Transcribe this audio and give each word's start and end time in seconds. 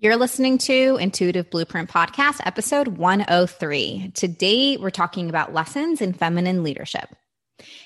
You're 0.00 0.16
listening 0.16 0.58
to 0.58 0.96
Intuitive 1.00 1.50
Blueprint 1.50 1.90
Podcast, 1.90 2.38
episode 2.46 2.86
103. 2.86 4.12
Today, 4.14 4.76
we're 4.76 4.90
talking 4.90 5.28
about 5.28 5.52
lessons 5.52 6.00
in 6.00 6.12
feminine 6.12 6.62
leadership. 6.62 7.16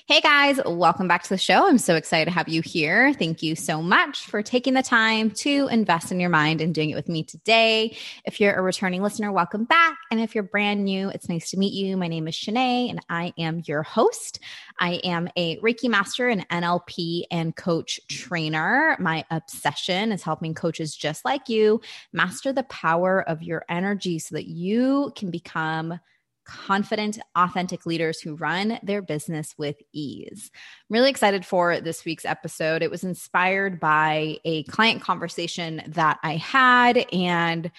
Hey 0.05 0.21
guys, 0.21 0.59
welcome 0.63 1.07
back 1.07 1.23
to 1.23 1.29
the 1.29 1.37
show. 1.37 1.67
I'm 1.67 1.79
so 1.79 1.95
excited 1.95 2.25
to 2.25 2.31
have 2.31 2.47
you 2.47 2.61
here. 2.61 3.11
Thank 3.11 3.41
you 3.41 3.55
so 3.55 3.81
much 3.81 4.25
for 4.25 4.43
taking 4.43 4.75
the 4.75 4.83
time 4.83 5.31
to 5.31 5.67
invest 5.71 6.11
in 6.11 6.19
your 6.19 6.29
mind 6.29 6.61
and 6.61 6.75
doing 6.75 6.91
it 6.91 6.95
with 6.95 7.09
me 7.09 7.23
today. 7.23 7.97
If 8.23 8.39
you're 8.39 8.53
a 8.53 8.61
returning 8.61 9.01
listener, 9.01 9.31
welcome 9.31 9.63
back. 9.63 9.97
And 10.11 10.19
if 10.19 10.35
you're 10.35 10.43
brand 10.43 10.85
new, 10.85 11.09
it's 11.09 11.27
nice 11.27 11.49
to 11.51 11.57
meet 11.57 11.73
you. 11.73 11.97
My 11.97 12.07
name 12.07 12.27
is 12.27 12.35
Shanae 12.35 12.91
and 12.91 12.99
I 13.09 13.33
am 13.39 13.63
your 13.65 13.81
host. 13.81 14.39
I 14.79 15.01
am 15.03 15.27
a 15.35 15.57
Reiki 15.57 15.89
master, 15.89 16.29
an 16.29 16.45
NLP 16.51 17.23
and 17.31 17.55
coach 17.55 17.99
trainer. 18.07 18.95
My 18.99 19.25
obsession 19.31 20.11
is 20.11 20.21
helping 20.21 20.53
coaches 20.53 20.95
just 20.95 21.25
like 21.25 21.49
you 21.49 21.81
master 22.11 22.53
the 22.53 22.63
power 22.63 23.27
of 23.27 23.41
your 23.41 23.65
energy 23.69 24.19
so 24.19 24.35
that 24.35 24.45
you 24.45 25.11
can 25.15 25.31
become 25.31 25.99
confident, 26.45 27.19
authentic 27.35 27.85
leaders 27.85 28.19
who 28.19 28.35
run 28.35 28.79
their 28.83 29.01
business 29.01 29.55
with 29.57 29.77
ease. 29.93 30.51
I'm 30.53 30.93
really 30.93 31.09
excited 31.09 31.45
for 31.45 31.79
this 31.79 32.05
week's 32.05 32.25
episode. 32.25 32.81
It 32.81 32.91
was 32.91 33.03
inspired 33.03 33.79
by 33.79 34.37
a 34.45 34.63
client 34.63 35.01
conversation 35.01 35.81
that 35.87 36.19
I 36.23 36.37
had, 36.37 36.97
and 37.13 37.71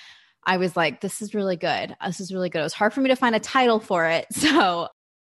I 0.46 0.56
was 0.58 0.76
like, 0.76 1.00
this 1.00 1.22
is 1.22 1.34
really 1.34 1.56
good. 1.56 1.96
This 2.04 2.20
is 2.20 2.32
really 2.32 2.50
good. 2.50 2.60
It 2.60 2.64
was 2.64 2.74
hard 2.74 2.92
for 2.92 3.00
me 3.00 3.08
to 3.08 3.16
find 3.16 3.34
a 3.34 3.40
title 3.40 3.80
for 3.80 4.06
it. 4.06 4.26
So, 4.34 4.88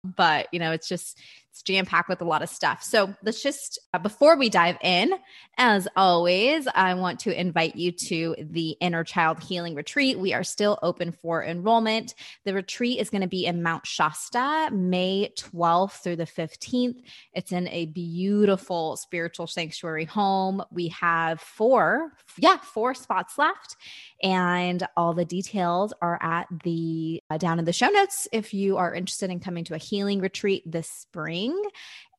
but 0.04 0.48
you 0.54 0.60
know, 0.60 0.72
it's 0.72 0.88
just 0.88 1.20
it's 1.60 1.64
jam 1.64 1.86
packed 1.86 2.08
with 2.08 2.22
a 2.22 2.26
lot 2.26 2.42
of 2.42 2.48
stuff. 2.48 2.82
So 2.84 3.14
let's 3.22 3.44
just, 3.44 3.80
uh, 3.94 4.00
before 4.00 4.38
we 4.38 4.50
dive 4.50 4.78
in, 4.82 5.14
as 5.58 5.90
always, 5.96 6.68
I 6.74 6.94
want 6.94 7.20
to 7.22 7.38
invite 7.38 7.76
you 7.76 7.92
to 7.92 8.36
the 8.40 8.78
Inner 8.80 9.04
Child 9.04 9.44
Healing 9.44 9.76
Retreat. 9.76 10.18
We 10.18 10.34
are 10.34 10.44
still 10.44 10.80
open 10.82 11.12
for 11.12 11.44
enrollment. 11.44 12.16
The 12.46 12.54
retreat 12.54 13.00
is 13.00 13.10
going 13.10 13.24
to 13.24 13.28
be 13.28 13.46
in 13.46 13.62
Mount 13.62 13.86
Shasta, 13.86 14.70
May 14.72 15.34
12th 15.38 16.02
through 16.02 16.16
the 16.16 16.26
15th. 16.26 17.02
It's 17.34 17.52
in 17.52 17.68
a 17.68 17.88
beautiful 17.88 18.96
spiritual 18.96 19.48
sanctuary 19.48 20.06
home. 20.06 20.64
We 20.72 20.88
have 20.90 21.42
four, 21.42 22.14
yeah, 22.38 22.58
four 22.58 22.94
spots 22.94 23.38
left. 23.38 23.76
And 24.24 24.88
all 24.96 25.14
the 25.14 25.26
details 25.26 25.94
are 26.02 26.20
at 26.22 26.48
the 26.64 27.22
uh, 27.30 27.38
down 27.38 27.60
in 27.60 27.66
the 27.66 27.74
show 27.74 27.90
notes 27.90 28.30
if 28.32 28.54
you 28.54 28.78
are 28.78 28.94
interested 28.94 29.30
in 29.30 29.40
coming 29.42 29.66
to 29.66 29.76
a 29.76 29.78
healing 29.78 30.22
retreat 30.22 30.64
this 30.66 30.90
spring. 30.90 31.49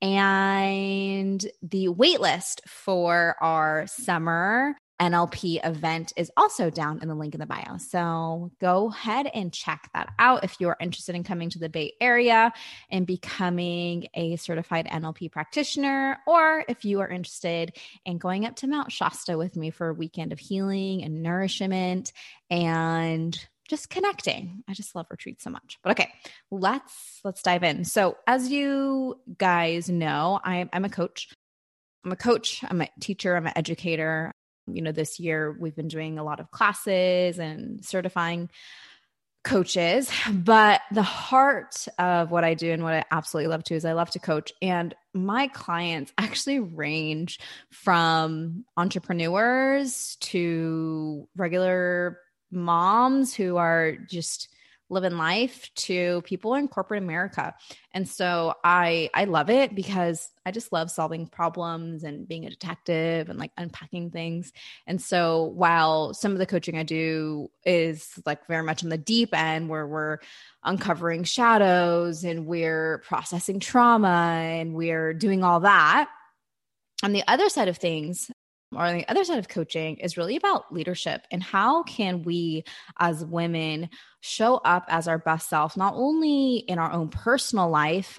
And 0.02 1.44
the 1.62 1.88
waitlist 1.88 2.60
for 2.66 3.36
our 3.40 3.86
summer 3.86 4.76
NLP 5.00 5.66
event 5.66 6.12
is 6.16 6.30
also 6.36 6.68
down 6.68 7.00
in 7.00 7.08
the 7.08 7.14
link 7.14 7.34
in 7.34 7.40
the 7.40 7.46
bio. 7.46 7.78
So 7.78 8.50
go 8.60 8.90
ahead 8.90 9.28
and 9.32 9.52
check 9.52 9.88
that 9.94 10.12
out 10.18 10.44
if 10.44 10.56
you're 10.60 10.76
interested 10.78 11.14
in 11.14 11.24
coming 11.24 11.48
to 11.50 11.58
the 11.58 11.70
Bay 11.70 11.94
Area 12.00 12.52
and 12.90 13.06
becoming 13.06 14.08
a 14.14 14.36
certified 14.36 14.86
NLP 14.86 15.32
practitioner, 15.32 16.18
or 16.26 16.64
if 16.68 16.84
you 16.84 17.00
are 17.00 17.08
interested 17.08 17.76
in 18.04 18.18
going 18.18 18.44
up 18.44 18.56
to 18.56 18.66
Mount 18.66 18.92
Shasta 18.92 19.38
with 19.38 19.56
me 19.56 19.70
for 19.70 19.88
a 19.88 19.94
weekend 19.94 20.32
of 20.32 20.38
healing 20.38 21.02
and 21.02 21.22
nourishment 21.22 22.12
and 22.50 23.38
just 23.70 23.88
connecting. 23.88 24.62
I 24.68 24.74
just 24.74 24.94
love 24.94 25.06
retreats 25.10 25.44
so 25.44 25.50
much. 25.50 25.78
But 25.82 25.92
okay, 25.92 26.12
let's 26.50 27.20
let's 27.24 27.42
dive 27.42 27.62
in. 27.62 27.84
So 27.84 28.16
as 28.26 28.50
you 28.50 29.18
guys 29.38 29.88
know, 29.88 30.40
I'm 30.44 30.68
I'm 30.72 30.84
a 30.84 30.90
coach. 30.90 31.28
I'm 32.04 32.12
a 32.12 32.16
coach, 32.16 32.64
I'm 32.66 32.80
a 32.80 32.88
teacher, 32.98 33.36
I'm 33.36 33.46
an 33.46 33.52
educator 33.56 34.32
you 34.74 34.82
know, 34.82 34.92
this 34.92 35.18
year 35.20 35.56
we've 35.58 35.76
been 35.76 35.88
doing 35.88 36.18
a 36.18 36.24
lot 36.24 36.40
of 36.40 36.50
classes 36.50 37.38
and 37.38 37.84
certifying 37.84 38.50
coaches, 39.42 40.10
but 40.30 40.82
the 40.92 41.02
heart 41.02 41.86
of 41.98 42.30
what 42.30 42.44
I 42.44 42.54
do 42.54 42.70
and 42.72 42.82
what 42.82 42.92
I 42.92 43.04
absolutely 43.10 43.48
love 43.48 43.64
to 43.64 43.74
is 43.74 43.84
I 43.84 43.92
love 43.92 44.10
to 44.10 44.18
coach. 44.18 44.52
And 44.60 44.94
my 45.14 45.48
clients 45.48 46.12
actually 46.18 46.60
range 46.60 47.40
from 47.70 48.64
entrepreneurs 48.76 50.16
to 50.20 51.26
regular 51.36 52.18
moms 52.50 53.34
who 53.34 53.56
are 53.56 53.96
just 53.96 54.48
living 54.90 55.16
life 55.16 55.70
to 55.76 56.20
people 56.22 56.54
in 56.54 56.66
corporate 56.66 57.02
America. 57.02 57.54
And 57.92 58.08
so 58.08 58.54
I 58.64 59.08
I 59.14 59.24
love 59.24 59.48
it 59.48 59.74
because 59.74 60.28
I 60.44 60.50
just 60.50 60.72
love 60.72 60.90
solving 60.90 61.28
problems 61.28 62.02
and 62.02 62.26
being 62.26 62.44
a 62.44 62.50
detective 62.50 63.28
and 63.30 63.38
like 63.38 63.52
unpacking 63.56 64.10
things. 64.10 64.52
And 64.86 65.00
so 65.00 65.44
while 65.44 66.12
some 66.12 66.32
of 66.32 66.38
the 66.38 66.46
coaching 66.46 66.76
I 66.76 66.82
do 66.82 67.48
is 67.64 68.10
like 68.26 68.46
very 68.48 68.64
much 68.64 68.82
on 68.82 68.90
the 68.90 68.98
deep 68.98 69.32
end 69.32 69.68
where 69.68 69.86
we're 69.86 70.18
uncovering 70.64 71.24
shadows 71.24 72.24
and 72.24 72.46
we're 72.46 72.98
processing 73.06 73.60
trauma 73.60 74.08
and 74.08 74.74
we're 74.74 75.14
doing 75.14 75.44
all 75.44 75.60
that, 75.60 76.08
on 77.02 77.12
the 77.12 77.22
other 77.26 77.48
side 77.48 77.68
of 77.68 77.78
things, 77.78 78.30
or 78.74 78.92
the 78.92 79.08
other 79.08 79.24
side 79.24 79.38
of 79.38 79.48
coaching 79.48 79.96
is 79.96 80.16
really 80.16 80.36
about 80.36 80.72
leadership 80.72 81.26
and 81.30 81.42
how 81.42 81.82
can 81.82 82.22
we 82.22 82.64
as 82.98 83.24
women 83.24 83.88
show 84.20 84.56
up 84.56 84.84
as 84.88 85.08
our 85.08 85.18
best 85.18 85.48
self 85.48 85.76
not 85.76 85.94
only 85.96 86.56
in 86.56 86.78
our 86.78 86.92
own 86.92 87.08
personal 87.08 87.68
life 87.68 88.18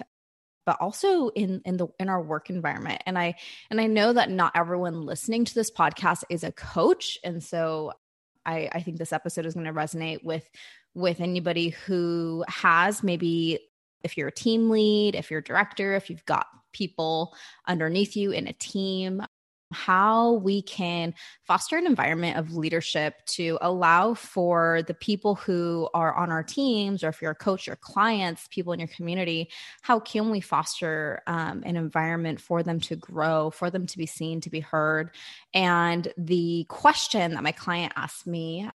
but 0.64 0.80
also 0.80 1.28
in 1.28 1.60
in 1.64 1.76
the 1.76 1.88
in 1.98 2.08
our 2.08 2.22
work 2.22 2.50
environment. 2.50 3.02
And 3.06 3.18
i 3.18 3.34
and 3.70 3.80
i 3.80 3.86
know 3.86 4.12
that 4.12 4.30
not 4.30 4.52
everyone 4.54 5.04
listening 5.06 5.44
to 5.44 5.54
this 5.54 5.70
podcast 5.70 6.24
is 6.30 6.44
a 6.44 6.52
coach. 6.52 7.18
And 7.24 7.42
so 7.42 7.92
i 8.46 8.68
i 8.72 8.80
think 8.82 8.98
this 8.98 9.12
episode 9.12 9.46
is 9.46 9.54
going 9.54 9.66
to 9.66 9.72
resonate 9.72 10.24
with 10.24 10.48
with 10.94 11.20
anybody 11.20 11.70
who 11.70 12.44
has 12.48 13.02
maybe 13.02 13.58
if 14.04 14.16
you're 14.16 14.28
a 14.28 14.32
team 14.32 14.70
lead 14.70 15.14
if 15.14 15.30
you're 15.30 15.40
a 15.40 15.44
director 15.44 15.94
if 15.94 16.10
you've 16.10 16.24
got 16.26 16.46
people 16.72 17.34
underneath 17.66 18.16
you 18.16 18.32
in 18.32 18.46
a 18.46 18.52
team 18.52 19.22
how 19.72 20.32
we 20.34 20.62
can 20.62 21.14
foster 21.44 21.76
an 21.76 21.86
environment 21.86 22.36
of 22.36 22.54
leadership 22.54 23.14
to 23.26 23.58
allow 23.60 24.14
for 24.14 24.82
the 24.86 24.94
people 24.94 25.34
who 25.34 25.88
are 25.94 26.14
on 26.14 26.30
our 26.30 26.42
teams, 26.42 27.02
or 27.02 27.08
if 27.08 27.20
you're 27.20 27.32
a 27.32 27.36
coach 27.36 27.68
or 27.68 27.76
clients, 27.76 28.48
people 28.48 28.72
in 28.72 28.78
your 28.78 28.88
community, 28.88 29.50
how 29.82 29.98
can 29.98 30.30
we 30.30 30.40
foster 30.40 31.22
um, 31.26 31.62
an 31.64 31.76
environment 31.76 32.40
for 32.40 32.62
them 32.62 32.80
to 32.80 32.96
grow, 32.96 33.50
for 33.50 33.70
them 33.70 33.86
to 33.86 33.98
be 33.98 34.06
seen, 34.06 34.40
to 34.40 34.50
be 34.50 34.60
heard? 34.60 35.10
And 35.54 36.12
the 36.16 36.66
question 36.68 37.34
that 37.34 37.42
my 37.42 37.52
client 37.52 37.92
asked 37.96 38.26
me 38.26 38.68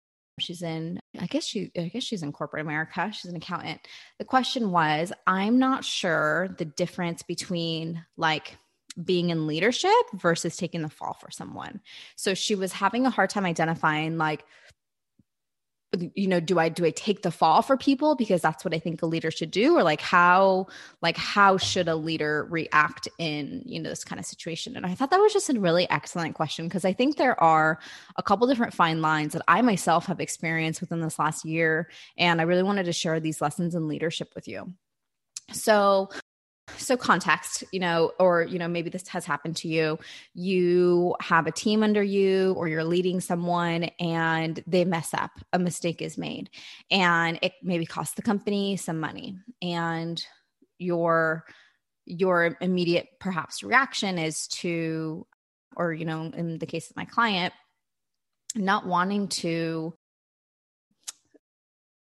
she's 0.40 0.62
in 0.62 1.00
i 1.18 1.26
guess 1.26 1.44
she 1.44 1.70
i 1.76 1.88
guess 1.88 2.02
she's 2.02 2.22
in 2.22 2.32
corporate 2.32 2.62
america 2.62 3.10
she's 3.12 3.30
an 3.30 3.36
accountant 3.36 3.80
the 4.18 4.24
question 4.24 4.70
was 4.70 5.12
i'm 5.26 5.58
not 5.58 5.84
sure 5.84 6.48
the 6.58 6.64
difference 6.64 7.22
between 7.22 8.04
like 8.16 8.58
being 9.02 9.30
in 9.30 9.46
leadership 9.46 9.90
versus 10.14 10.56
taking 10.56 10.82
the 10.82 10.88
fall 10.88 11.14
for 11.14 11.30
someone. 11.30 11.80
So 12.16 12.34
she 12.34 12.54
was 12.54 12.72
having 12.72 13.06
a 13.06 13.10
hard 13.10 13.30
time 13.30 13.44
identifying 13.44 14.18
like 14.18 14.44
you 16.14 16.26
know 16.26 16.40
do 16.40 16.58
i 16.58 16.68
do 16.68 16.84
i 16.84 16.90
take 16.90 17.22
the 17.22 17.30
fall 17.30 17.62
for 17.62 17.76
people 17.76 18.16
because 18.16 18.42
that's 18.42 18.64
what 18.64 18.74
i 18.74 18.78
think 18.80 19.00
a 19.02 19.06
leader 19.06 19.30
should 19.30 19.50
do? 19.50 19.76
Or 19.76 19.82
like 19.82 20.00
how 20.00 20.66
like 21.02 21.16
how 21.16 21.56
should 21.56 21.88
a 21.88 21.94
leader 21.94 22.46
react 22.50 23.08
in 23.18 23.62
you 23.64 23.80
know 23.80 23.90
this 23.90 24.04
kind 24.04 24.18
of 24.18 24.26
situation? 24.26 24.76
And 24.76 24.84
i 24.86 24.94
thought 24.94 25.10
that 25.10 25.20
was 25.20 25.32
just 25.32 25.50
a 25.50 25.60
really 25.60 25.88
excellent 25.90 26.34
question 26.34 26.66
because 26.66 26.84
i 26.84 26.92
think 26.92 27.16
there 27.16 27.40
are 27.40 27.78
a 28.16 28.22
couple 28.22 28.46
different 28.48 28.74
fine 28.74 29.02
lines 29.02 29.34
that 29.34 29.42
i 29.46 29.62
myself 29.62 30.06
have 30.06 30.20
experienced 30.20 30.80
within 30.80 31.00
this 31.00 31.18
last 31.18 31.44
year 31.44 31.88
and 32.18 32.40
i 32.40 32.44
really 32.44 32.62
wanted 32.64 32.86
to 32.86 32.92
share 32.92 33.20
these 33.20 33.40
lessons 33.40 33.74
in 33.74 33.86
leadership 33.88 34.32
with 34.34 34.48
you. 34.48 34.72
So 35.52 36.08
so 36.78 36.96
context 36.96 37.64
you 37.72 37.80
know 37.80 38.12
or 38.18 38.42
you 38.42 38.58
know 38.58 38.68
maybe 38.68 38.90
this 38.90 39.08
has 39.08 39.24
happened 39.24 39.56
to 39.58 39.68
you. 39.68 39.98
You 40.34 41.14
have 41.20 41.46
a 41.46 41.52
team 41.52 41.82
under 41.82 42.02
you 42.02 42.54
or 42.56 42.68
you're 42.68 42.84
leading 42.84 43.20
someone 43.20 43.84
and 44.00 44.62
they 44.66 44.84
mess 44.84 45.14
up. 45.14 45.32
A 45.52 45.58
mistake 45.58 46.02
is 46.02 46.18
made 46.18 46.50
and 46.90 47.38
it 47.42 47.52
maybe 47.62 47.86
costs 47.86 48.14
the 48.14 48.22
company 48.22 48.76
some 48.76 49.00
money. 49.00 49.36
And 49.62 50.24
your 50.78 51.44
your 52.06 52.56
immediate 52.60 53.08
perhaps 53.20 53.62
reaction 53.62 54.18
is 54.18 54.46
to 54.48 55.26
or 55.76 55.92
you 55.92 56.04
know 56.04 56.30
in 56.34 56.58
the 56.58 56.66
case 56.66 56.90
of 56.90 56.96
my 56.96 57.04
client 57.04 57.54
not 58.54 58.86
wanting 58.86 59.28
to 59.28 59.94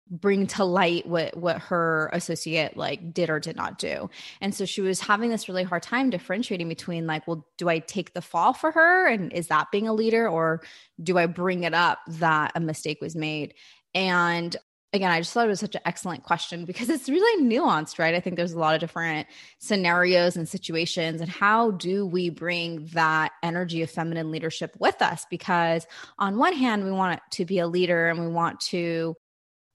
bring 0.09 0.47
to 0.47 0.63
light 0.63 1.05
what 1.05 1.35
what 1.35 1.59
her 1.59 2.09
associate 2.13 2.77
like 2.77 3.13
did 3.13 3.29
or 3.29 3.39
did 3.39 3.55
not 3.55 3.77
do 3.77 4.09
and 4.41 4.55
so 4.55 4.65
she 4.65 4.81
was 4.81 4.99
having 4.99 5.29
this 5.29 5.49
really 5.49 5.63
hard 5.63 5.83
time 5.83 6.09
differentiating 6.09 6.69
between 6.69 7.05
like 7.07 7.27
well 7.27 7.45
do 7.57 7.67
i 7.67 7.79
take 7.79 8.13
the 8.13 8.21
fall 8.21 8.53
for 8.53 8.71
her 8.71 9.07
and 9.07 9.33
is 9.33 9.47
that 9.47 9.71
being 9.71 9.87
a 9.87 9.93
leader 9.93 10.27
or 10.27 10.61
do 11.01 11.17
i 11.17 11.25
bring 11.25 11.63
it 11.63 11.73
up 11.73 11.99
that 12.07 12.51
a 12.55 12.59
mistake 12.59 12.99
was 13.01 13.15
made 13.15 13.53
and 13.93 14.55
again, 14.93 15.11
I 15.11 15.19
just 15.19 15.33
thought 15.33 15.45
it 15.45 15.49
was 15.49 15.59
such 15.59 15.75
an 15.75 15.81
excellent 15.85 16.23
question 16.23 16.65
because 16.65 16.89
it's 16.89 17.09
really 17.09 17.43
nuanced, 17.43 17.99
right? 17.99 18.15
I 18.15 18.19
think 18.19 18.35
there's 18.35 18.53
a 18.53 18.59
lot 18.59 18.73
of 18.73 18.79
different 18.79 19.27
scenarios 19.59 20.37
and 20.37 20.47
situations. 20.47 21.21
And 21.21 21.29
how 21.29 21.71
do 21.71 22.05
we 22.05 22.29
bring 22.29 22.85
that 22.93 23.33
energy 23.43 23.81
of 23.81 23.91
feminine 23.91 24.31
leadership 24.31 24.75
with 24.79 25.01
us? 25.01 25.25
Because 25.29 25.85
on 26.17 26.37
one 26.37 26.53
hand, 26.53 26.85
we 26.85 26.91
want 26.91 27.19
to 27.31 27.45
be 27.45 27.59
a 27.59 27.67
leader 27.67 28.09
and 28.09 28.19
we 28.19 28.27
want 28.27 28.59
to 28.61 29.15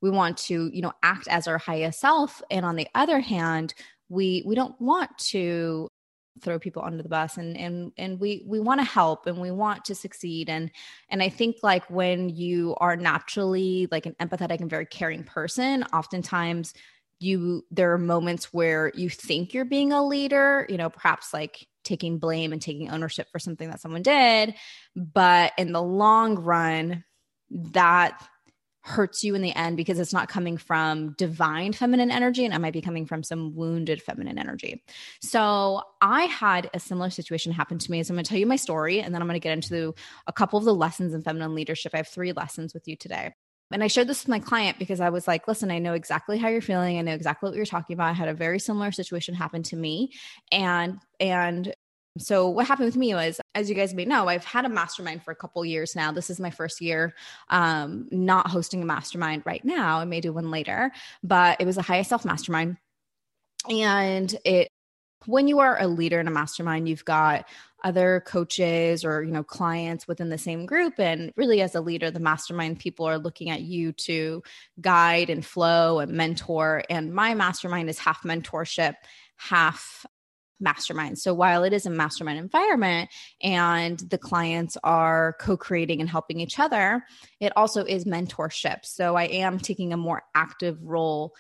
we 0.03 0.11
want 0.11 0.37
to 0.37 0.69
you 0.73 0.83
know 0.83 0.93
act 1.03 1.29
as 1.29 1.47
our 1.49 1.59
highest 1.59 2.01
self. 2.01 2.43
And 2.51 2.67
on 2.67 2.77
the 2.77 2.89
other 2.95 3.21
hand 3.21 3.75
we 4.09 4.43
we 4.45 4.55
don't 4.55 4.79
want 4.81 5.17
to 5.17 5.89
throw 6.41 6.59
people 6.59 6.83
under 6.83 7.03
the 7.03 7.09
bus 7.09 7.37
and 7.37 7.57
and 7.57 7.93
and 7.97 8.19
we 8.19 8.45
we 8.47 8.59
want 8.59 8.81
to 8.81 8.85
help 8.85 9.27
and 9.27 9.41
we 9.41 9.51
want 9.51 9.85
to 9.87 9.95
succeed. 9.95 10.51
And 10.51 10.71
and 11.09 11.23
i 11.23 11.29
think 11.29 11.57
like 11.63 11.89
when 11.89 12.29
you 12.29 12.75
are 12.79 12.97
naturally 12.97 13.89
like 13.91 14.07
an 14.07 14.17
empathetic 14.21 14.61
and 14.61 14.69
very 14.69 14.87
caring 14.87 15.25
person 15.25 15.85
oftentimes 15.95 16.75
you 17.21 17.65
there 17.71 17.93
are 17.93 17.99
moments 17.99 18.53
where 18.53 18.91
you 18.97 19.09
think 19.09 19.55
you're 19.55 19.65
being 19.65 19.93
a 19.93 20.05
leader 20.05 20.67
you 20.69 20.77
know 20.77 20.91
perhaps 20.91 21.33
like 21.33 21.69
taking 21.85 22.19
blame 22.19 22.53
and 22.53 22.63
taking 22.63 22.91
ownership 22.91 23.29
for 23.31 23.39
something 23.39 23.69
that 23.71 23.81
someone 23.81 24.03
did. 24.03 24.55
But 24.97 25.53
in 25.59 25.73
the 25.73 25.83
long 25.83 26.37
run 26.37 27.05
that 27.51 28.27
hurts 28.83 29.23
you 29.23 29.35
in 29.35 29.43
the 29.43 29.55
end 29.55 29.77
because 29.77 29.99
it's 29.99 30.13
not 30.13 30.29
coming 30.29 30.57
from 30.57 31.13
divine 31.13 31.73
feminine 31.73 32.11
energy 32.11 32.45
and 32.45 32.53
it 32.53 32.59
might 32.59 32.73
be 32.73 32.81
coming 32.81 33.07
from 33.07 33.23
some 33.23 33.55
wounded 33.55 34.03
feminine 34.03 34.39
energy. 34.39 34.83
So 35.21 35.83
I 36.01 36.25
had 36.25 36.69
a 36.75 36.81
similar 36.81 37.11
situation 37.11 37.53
happen 37.53 37.79
to 37.79 37.91
me. 37.91 38.03
So 38.03 38.13
I'm 38.13 38.17
going 38.17 38.25
to 38.25 38.29
tell 38.29 38.39
you 38.39 38.47
my 38.47 38.57
story 38.57 39.01
and 39.01 39.15
then 39.15 39.23
I'm 39.23 39.29
going 39.29 39.41
to 39.41 39.45
get 39.45 39.53
into 39.53 39.95
a 40.27 40.33
couple 40.33 40.59
of 40.59 40.65
the 40.65 40.75
lessons 40.75 41.15
in 41.15 41.23
feminine 41.23 41.55
leadership. 41.55 41.93
I 41.95 41.99
have 41.99 42.09
three 42.09 42.33
lessons 42.33 42.75
with 42.75 42.89
you 42.89 42.97
today. 42.97 43.33
And 43.71 43.83
I 43.83 43.87
shared 43.87 44.09
this 44.09 44.23
with 44.23 44.29
my 44.29 44.39
client 44.39 44.79
because 44.79 45.01
I 45.01 45.09
was 45.09 45.27
like, 45.27 45.49
listen, 45.49 45.71
I 45.71 45.79
know 45.79 45.95
exactly 45.95 46.37
how 46.37 46.49
you're 46.49 46.61
feeling. 46.61 46.99
I 46.99 47.03
know 47.03 47.15
exactly 47.15 47.49
what 47.49 47.57
you're 47.57 47.65
talking 47.65 47.95
about. 47.95 48.11
I 48.11 48.13
had 48.13 48.29
a 48.29 48.35
very 48.35 48.59
similar 48.59 48.93
situation 48.93 49.35
happen 49.35 49.63
to 49.65 49.77
me. 49.77 50.13
And 50.51 50.99
and 51.21 51.73
so 52.19 52.49
what 52.49 52.67
happened 52.67 52.87
with 52.87 52.97
me 52.97 53.15
was, 53.15 53.41
as 53.55 53.71
you 53.71 53.75
guys 53.75 53.95
may 53.95 54.05
know, 54.05 54.29
I've 54.29 54.45
had 54.45 54.65
a 54.65 54.69
mastermind 54.69 55.23
for 55.23 55.31
a 55.31 55.37
couple 55.37 55.65
years 55.65 55.97
now. 55.97 56.13
This 56.13 56.29
is 56.29 56.39
my 56.41 56.51
first 56.51 56.81
year 56.81 57.15
um, 57.49 58.09
not 58.11 58.49
hosting 58.49 58.83
a 58.83 58.87
mastermind 58.87 59.43
right 59.47 59.65
now. 59.65 59.99
I 59.99 60.05
may 60.05 60.21
do 60.21 60.33
one 60.33 60.51
later, 60.51 60.93
but 61.23 61.61
it 61.61 61.67
was 61.67 61.79
a 61.79 61.83
highest 61.83 62.11
self 62.11 62.25
mastermind. 62.25 62.77
And 63.69 64.35
it 64.45 64.69
when 65.27 65.47
you 65.47 65.61
are 65.61 65.81
a 65.81 65.87
leader 65.87 66.19
in 66.19 66.27
a 66.27 66.33
mastermind, 66.33 66.89
you've 66.89 67.05
got 67.05 67.47
other 67.85 68.23
coaches 68.27 69.05
or 69.05 69.23
you 69.23 69.33
know 69.33 69.43
clients 69.43 70.07
within 70.07 70.29
the 70.29 70.39
same 70.39 70.67
group 70.67 70.99
and 70.99 71.33
really 71.37 71.61
as 71.61 71.75
a 71.75 71.81
leader 71.81 72.11
the 72.11 72.21
mastermind 72.21 72.79
people 72.79 73.07
are 73.07 73.19
looking 73.19 73.51
at 73.51 73.63
you 73.63 73.93
to 73.93 74.43
guide 74.81 75.29
and 75.29 75.45
flow 75.45 75.99
and 75.99 76.13
mentor 76.13 76.85
and 76.89 77.13
my 77.13 77.35
mastermind 77.35 77.91
is 77.91 77.99
half 77.99 78.23
mentorship 78.23 78.95
half 79.37 80.07
mastermind. 80.63 81.19
So 81.19 81.35
while 81.35 81.65
it 81.65 81.73
is 81.73 81.85
a 81.87 81.91
mastermind 81.91 82.39
environment 82.39 83.11
and 83.43 83.99
the 83.99 84.19
clients 84.19 84.77
are 84.83 85.37
co 85.41 85.57
creating 85.57 86.01
and 86.01 86.09
helping 86.09 86.41
each 86.41 86.59
other, 86.59 87.05
it 87.41 87.53
also 87.57 87.85
is 87.85 88.05
mentorship. 88.05 88.85
So 88.85 89.17
I 89.17 89.25
am 89.25 89.59
taking 89.59 89.93
a 89.93 89.99
more 89.99 90.23
active 90.35 90.79
role 90.83 91.35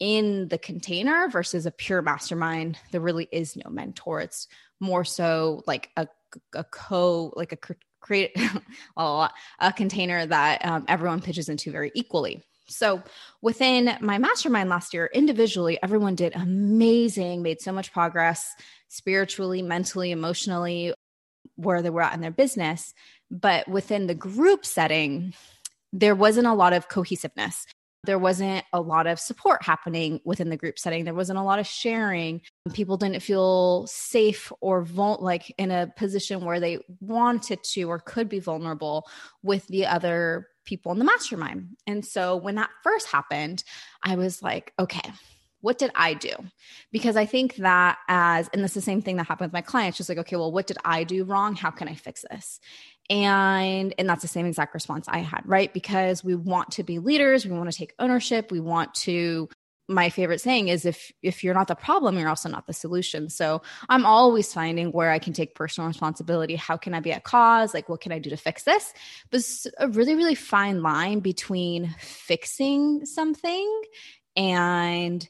in 0.00 0.48
the 0.48 0.58
container 0.58 1.28
versus 1.28 1.66
a 1.66 1.70
pure 1.70 2.02
mastermind. 2.02 2.78
There 2.92 3.00
really 3.00 3.28
is 3.32 3.56
no 3.56 3.70
mentor. 3.70 4.20
It's 4.20 4.46
more 4.80 5.04
so 5.04 5.62
like 5.66 5.90
a, 5.96 6.06
a 6.54 6.64
co, 6.64 7.32
like 7.36 7.52
a 7.52 7.58
create 8.00 8.36
a 8.96 9.30
container 9.76 10.24
that 10.26 10.64
um, 10.64 10.84
everyone 10.88 11.20
pitches 11.20 11.48
into 11.48 11.72
very 11.72 11.90
equally. 11.94 12.42
So, 12.68 13.02
within 13.40 13.96
my 14.00 14.18
mastermind 14.18 14.68
last 14.68 14.92
year, 14.92 15.10
individually, 15.12 15.78
everyone 15.82 16.14
did 16.14 16.34
amazing, 16.36 17.42
made 17.42 17.60
so 17.60 17.72
much 17.72 17.92
progress 17.92 18.54
spiritually, 18.88 19.62
mentally, 19.62 20.10
emotionally, 20.10 20.92
where 21.56 21.80
they 21.80 21.90
were 21.90 22.02
at 22.02 22.14
in 22.14 22.20
their 22.20 22.30
business. 22.30 22.92
But 23.30 23.68
within 23.68 24.06
the 24.06 24.14
group 24.14 24.66
setting, 24.66 25.34
there 25.92 26.14
wasn't 26.14 26.46
a 26.46 26.54
lot 26.54 26.72
of 26.74 26.88
cohesiveness. 26.88 27.66
There 28.04 28.18
wasn't 28.18 28.64
a 28.72 28.80
lot 28.80 29.06
of 29.06 29.18
support 29.18 29.64
happening 29.64 30.20
within 30.24 30.50
the 30.50 30.56
group 30.56 30.78
setting. 30.78 31.04
There 31.04 31.14
wasn't 31.14 31.38
a 31.38 31.42
lot 31.42 31.58
of 31.58 31.66
sharing. 31.66 32.42
People 32.72 32.96
didn't 32.96 33.20
feel 33.20 33.86
safe 33.86 34.52
or 34.60 34.82
vul- 34.82 35.18
like 35.20 35.52
in 35.58 35.70
a 35.70 35.92
position 35.96 36.44
where 36.44 36.60
they 36.60 36.78
wanted 37.00 37.62
to 37.72 37.82
or 37.84 37.98
could 37.98 38.28
be 38.28 38.38
vulnerable 38.38 39.08
with 39.42 39.66
the 39.66 39.86
other 39.86 40.46
people 40.68 40.92
in 40.92 40.98
the 40.98 41.04
mastermind. 41.04 41.76
And 41.86 42.04
so 42.04 42.36
when 42.36 42.56
that 42.56 42.70
first 42.84 43.08
happened, 43.08 43.64
I 44.02 44.16
was 44.16 44.42
like, 44.42 44.74
okay, 44.78 45.10
what 45.60 45.78
did 45.78 45.90
I 45.94 46.14
do? 46.14 46.30
Because 46.92 47.16
I 47.16 47.26
think 47.26 47.56
that 47.56 47.98
as, 48.06 48.48
and 48.52 48.62
this 48.62 48.72
is 48.72 48.74
the 48.76 48.80
same 48.82 49.02
thing 49.02 49.16
that 49.16 49.26
happened 49.26 49.48
with 49.48 49.54
my 49.54 49.62
clients, 49.62 49.96
just 49.96 50.08
like, 50.08 50.18
okay, 50.18 50.36
well, 50.36 50.52
what 50.52 50.66
did 50.66 50.78
I 50.84 51.02
do 51.04 51.24
wrong? 51.24 51.56
How 51.56 51.70
can 51.70 51.88
I 51.88 51.94
fix 51.94 52.24
this? 52.30 52.60
And, 53.10 53.94
and 53.98 54.08
that's 54.08 54.22
the 54.22 54.28
same 54.28 54.46
exact 54.46 54.74
response 54.74 55.08
I 55.08 55.18
had, 55.18 55.40
right? 55.46 55.72
Because 55.72 56.22
we 56.22 56.34
want 56.34 56.72
to 56.72 56.82
be 56.82 56.98
leaders. 56.98 57.46
We 57.46 57.56
want 57.56 57.72
to 57.72 57.76
take 57.76 57.94
ownership. 57.98 58.52
We 58.52 58.60
want 58.60 58.94
to 58.96 59.48
my 59.88 60.10
favorite 60.10 60.40
saying 60.40 60.68
is 60.68 60.84
if 60.84 61.10
if 61.22 61.42
you're 61.42 61.54
not 61.54 61.66
the 61.66 61.74
problem 61.74 62.18
you're 62.18 62.28
also 62.28 62.48
not 62.48 62.66
the 62.66 62.72
solution. 62.72 63.28
So 63.30 63.62
i'm 63.88 64.04
always 64.04 64.52
finding 64.52 64.92
where 64.92 65.10
i 65.10 65.18
can 65.18 65.32
take 65.32 65.54
personal 65.54 65.88
responsibility. 65.88 66.56
How 66.56 66.76
can 66.76 66.94
i 66.94 67.00
be 67.00 67.10
a 67.10 67.20
cause? 67.20 67.72
Like 67.74 67.88
what 67.88 68.00
can 68.00 68.12
i 68.12 68.18
do 68.18 68.30
to 68.30 68.36
fix 68.36 68.64
this? 68.64 68.92
But 69.30 69.38
it's 69.38 69.66
a 69.78 69.88
really 69.88 70.14
really 70.14 70.34
fine 70.34 70.82
line 70.82 71.20
between 71.20 71.94
fixing 71.98 73.06
something 73.06 73.82
and 74.36 75.26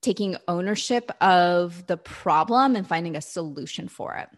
taking 0.00 0.36
ownership 0.48 1.10
of 1.20 1.86
the 1.86 1.96
problem 1.96 2.76
and 2.76 2.86
finding 2.86 3.16
a 3.16 3.22
solution 3.22 3.88
for 3.88 4.16
it 4.16 4.28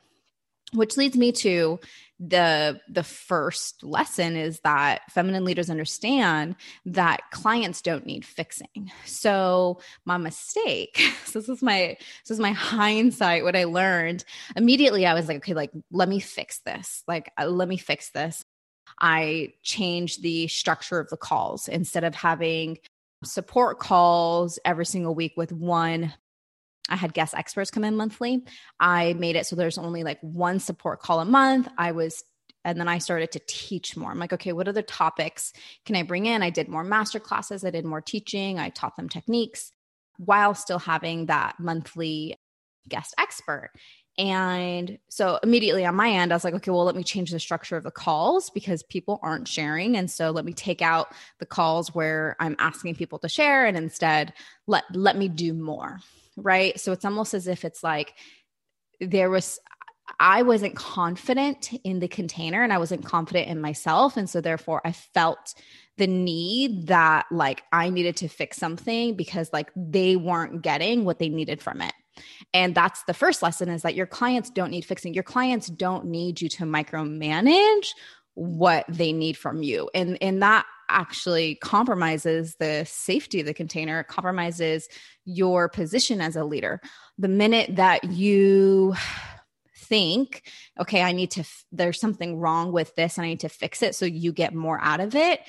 which 0.72 0.96
leads 0.96 1.16
me 1.16 1.32
to 1.32 1.78
the 2.18 2.80
the 2.88 3.02
first 3.02 3.84
lesson 3.84 4.36
is 4.36 4.60
that 4.60 5.02
feminine 5.10 5.44
leaders 5.44 5.68
understand 5.68 6.56
that 6.86 7.20
clients 7.30 7.82
don't 7.82 8.06
need 8.06 8.24
fixing. 8.24 8.90
So 9.04 9.80
my 10.06 10.16
mistake 10.16 10.98
so 11.24 11.40
this 11.40 11.48
is 11.48 11.62
my 11.62 11.96
this 12.24 12.30
is 12.30 12.40
my 12.40 12.52
hindsight 12.52 13.44
what 13.44 13.56
i 13.56 13.64
learned. 13.64 14.24
Immediately 14.56 15.06
i 15.06 15.14
was 15.14 15.28
like 15.28 15.38
okay 15.38 15.54
like 15.54 15.70
let 15.90 16.08
me 16.08 16.20
fix 16.20 16.60
this. 16.60 17.02
Like 17.06 17.30
uh, 17.38 17.46
let 17.46 17.68
me 17.68 17.76
fix 17.76 18.10
this. 18.10 18.42
I 18.98 19.52
changed 19.62 20.22
the 20.22 20.48
structure 20.48 20.98
of 20.98 21.10
the 21.10 21.18
calls. 21.18 21.68
Instead 21.68 22.04
of 22.04 22.14
having 22.14 22.78
support 23.24 23.78
calls 23.78 24.58
every 24.64 24.86
single 24.86 25.14
week 25.14 25.34
with 25.36 25.52
one 25.52 26.14
I 26.88 26.96
had 26.96 27.14
guest 27.14 27.34
experts 27.36 27.70
come 27.70 27.84
in 27.84 27.96
monthly. 27.96 28.44
I 28.78 29.14
made 29.14 29.36
it 29.36 29.46
so 29.46 29.56
there's 29.56 29.78
only 29.78 30.04
like 30.04 30.20
one 30.20 30.60
support 30.60 31.00
call 31.00 31.20
a 31.20 31.24
month. 31.24 31.68
I 31.78 31.92
was 31.92 32.22
and 32.64 32.80
then 32.80 32.88
I 32.88 32.98
started 32.98 33.30
to 33.32 33.40
teach 33.46 33.96
more. 33.96 34.10
I'm 34.10 34.18
like, 34.18 34.32
okay, 34.32 34.52
what 34.52 34.66
other 34.66 34.82
topics 34.82 35.52
can 35.84 35.94
I 35.94 36.02
bring 36.02 36.26
in? 36.26 36.42
I 36.42 36.50
did 36.50 36.68
more 36.68 36.82
master 36.82 37.20
classes, 37.20 37.64
I 37.64 37.70
did 37.70 37.84
more 37.84 38.00
teaching, 38.00 38.58
I 38.58 38.70
taught 38.70 38.96
them 38.96 39.08
techniques 39.08 39.70
while 40.18 40.54
still 40.54 40.80
having 40.80 41.26
that 41.26 41.60
monthly 41.60 42.36
guest 42.88 43.14
expert. 43.18 43.70
And 44.18 44.98
so 45.10 45.38
immediately 45.42 45.84
on 45.84 45.94
my 45.94 46.10
end, 46.10 46.32
I 46.32 46.36
was 46.36 46.44
like, 46.44 46.54
okay, 46.54 46.70
well, 46.70 46.84
let 46.84 46.96
me 46.96 47.04
change 47.04 47.30
the 47.30 47.38
structure 47.38 47.76
of 47.76 47.84
the 47.84 47.90
calls 47.90 48.48
because 48.50 48.82
people 48.82 49.20
aren't 49.22 49.46
sharing. 49.46 49.96
And 49.96 50.10
so 50.10 50.30
let 50.30 50.44
me 50.44 50.54
take 50.54 50.80
out 50.80 51.12
the 51.38 51.46
calls 51.46 51.94
where 51.94 52.34
I'm 52.40 52.56
asking 52.58 52.94
people 52.94 53.18
to 53.20 53.28
share 53.28 53.66
and 53.66 53.76
instead 53.76 54.32
let 54.66 54.84
let 54.92 55.16
me 55.16 55.28
do 55.28 55.52
more. 55.52 56.00
Right. 56.36 56.78
So 56.78 56.92
it's 56.92 57.04
almost 57.04 57.34
as 57.34 57.46
if 57.46 57.64
it's 57.64 57.82
like 57.82 58.14
there 59.00 59.30
was 59.30 59.58
I 60.20 60.42
wasn't 60.42 60.76
confident 60.76 61.72
in 61.84 61.98
the 61.98 62.08
container 62.08 62.62
and 62.62 62.72
I 62.72 62.78
wasn't 62.78 63.04
confident 63.04 63.48
in 63.48 63.60
myself. 63.60 64.16
And 64.16 64.30
so 64.30 64.40
therefore 64.40 64.80
I 64.84 64.92
felt 64.92 65.54
the 65.98 66.06
need 66.06 66.86
that 66.88 67.26
like 67.30 67.62
I 67.72 67.90
needed 67.90 68.16
to 68.18 68.28
fix 68.28 68.56
something 68.56 69.16
because 69.16 69.52
like 69.52 69.70
they 69.74 70.16
weren't 70.16 70.62
getting 70.62 71.04
what 71.04 71.18
they 71.18 71.28
needed 71.28 71.60
from 71.60 71.80
it. 71.80 71.92
And 72.54 72.74
that's 72.74 73.02
the 73.04 73.14
first 73.14 73.42
lesson 73.42 73.68
is 73.68 73.82
that 73.82 73.94
your 73.94 74.06
clients 74.06 74.50
don't 74.50 74.70
need 74.70 74.84
fixing. 74.84 75.12
Your 75.12 75.22
clients 75.22 75.66
don't 75.66 76.06
need 76.06 76.40
you 76.40 76.48
to 76.50 76.64
micromanage 76.64 77.88
what 78.34 78.84
they 78.88 79.12
need 79.12 79.36
from 79.36 79.62
you. 79.62 79.90
And 79.94 80.18
and 80.22 80.42
that 80.42 80.66
actually 80.88 81.56
compromises 81.56 82.56
the 82.56 82.84
safety 82.84 83.40
of 83.40 83.46
the 83.46 83.54
container, 83.54 84.00
it 84.00 84.08
compromises 84.08 84.88
your 85.24 85.68
position 85.68 86.20
as 86.20 86.36
a 86.36 86.44
leader. 86.44 86.80
The 87.18 87.28
minute 87.28 87.76
that 87.76 88.04
you 88.04 88.94
think, 89.88 90.42
okay, 90.80 91.02
I 91.02 91.12
need 91.12 91.30
to, 91.32 91.40
f- 91.40 91.64
there's 91.72 92.00
something 92.00 92.38
wrong 92.38 92.72
with 92.72 92.94
this 92.94 93.16
and 93.16 93.24
I 93.24 93.28
need 93.28 93.40
to 93.40 93.48
fix 93.48 93.82
it 93.82 93.94
so 93.94 94.04
you 94.04 94.32
get 94.32 94.54
more 94.54 94.78
out 94.80 95.00
of 95.00 95.14
it. 95.14 95.40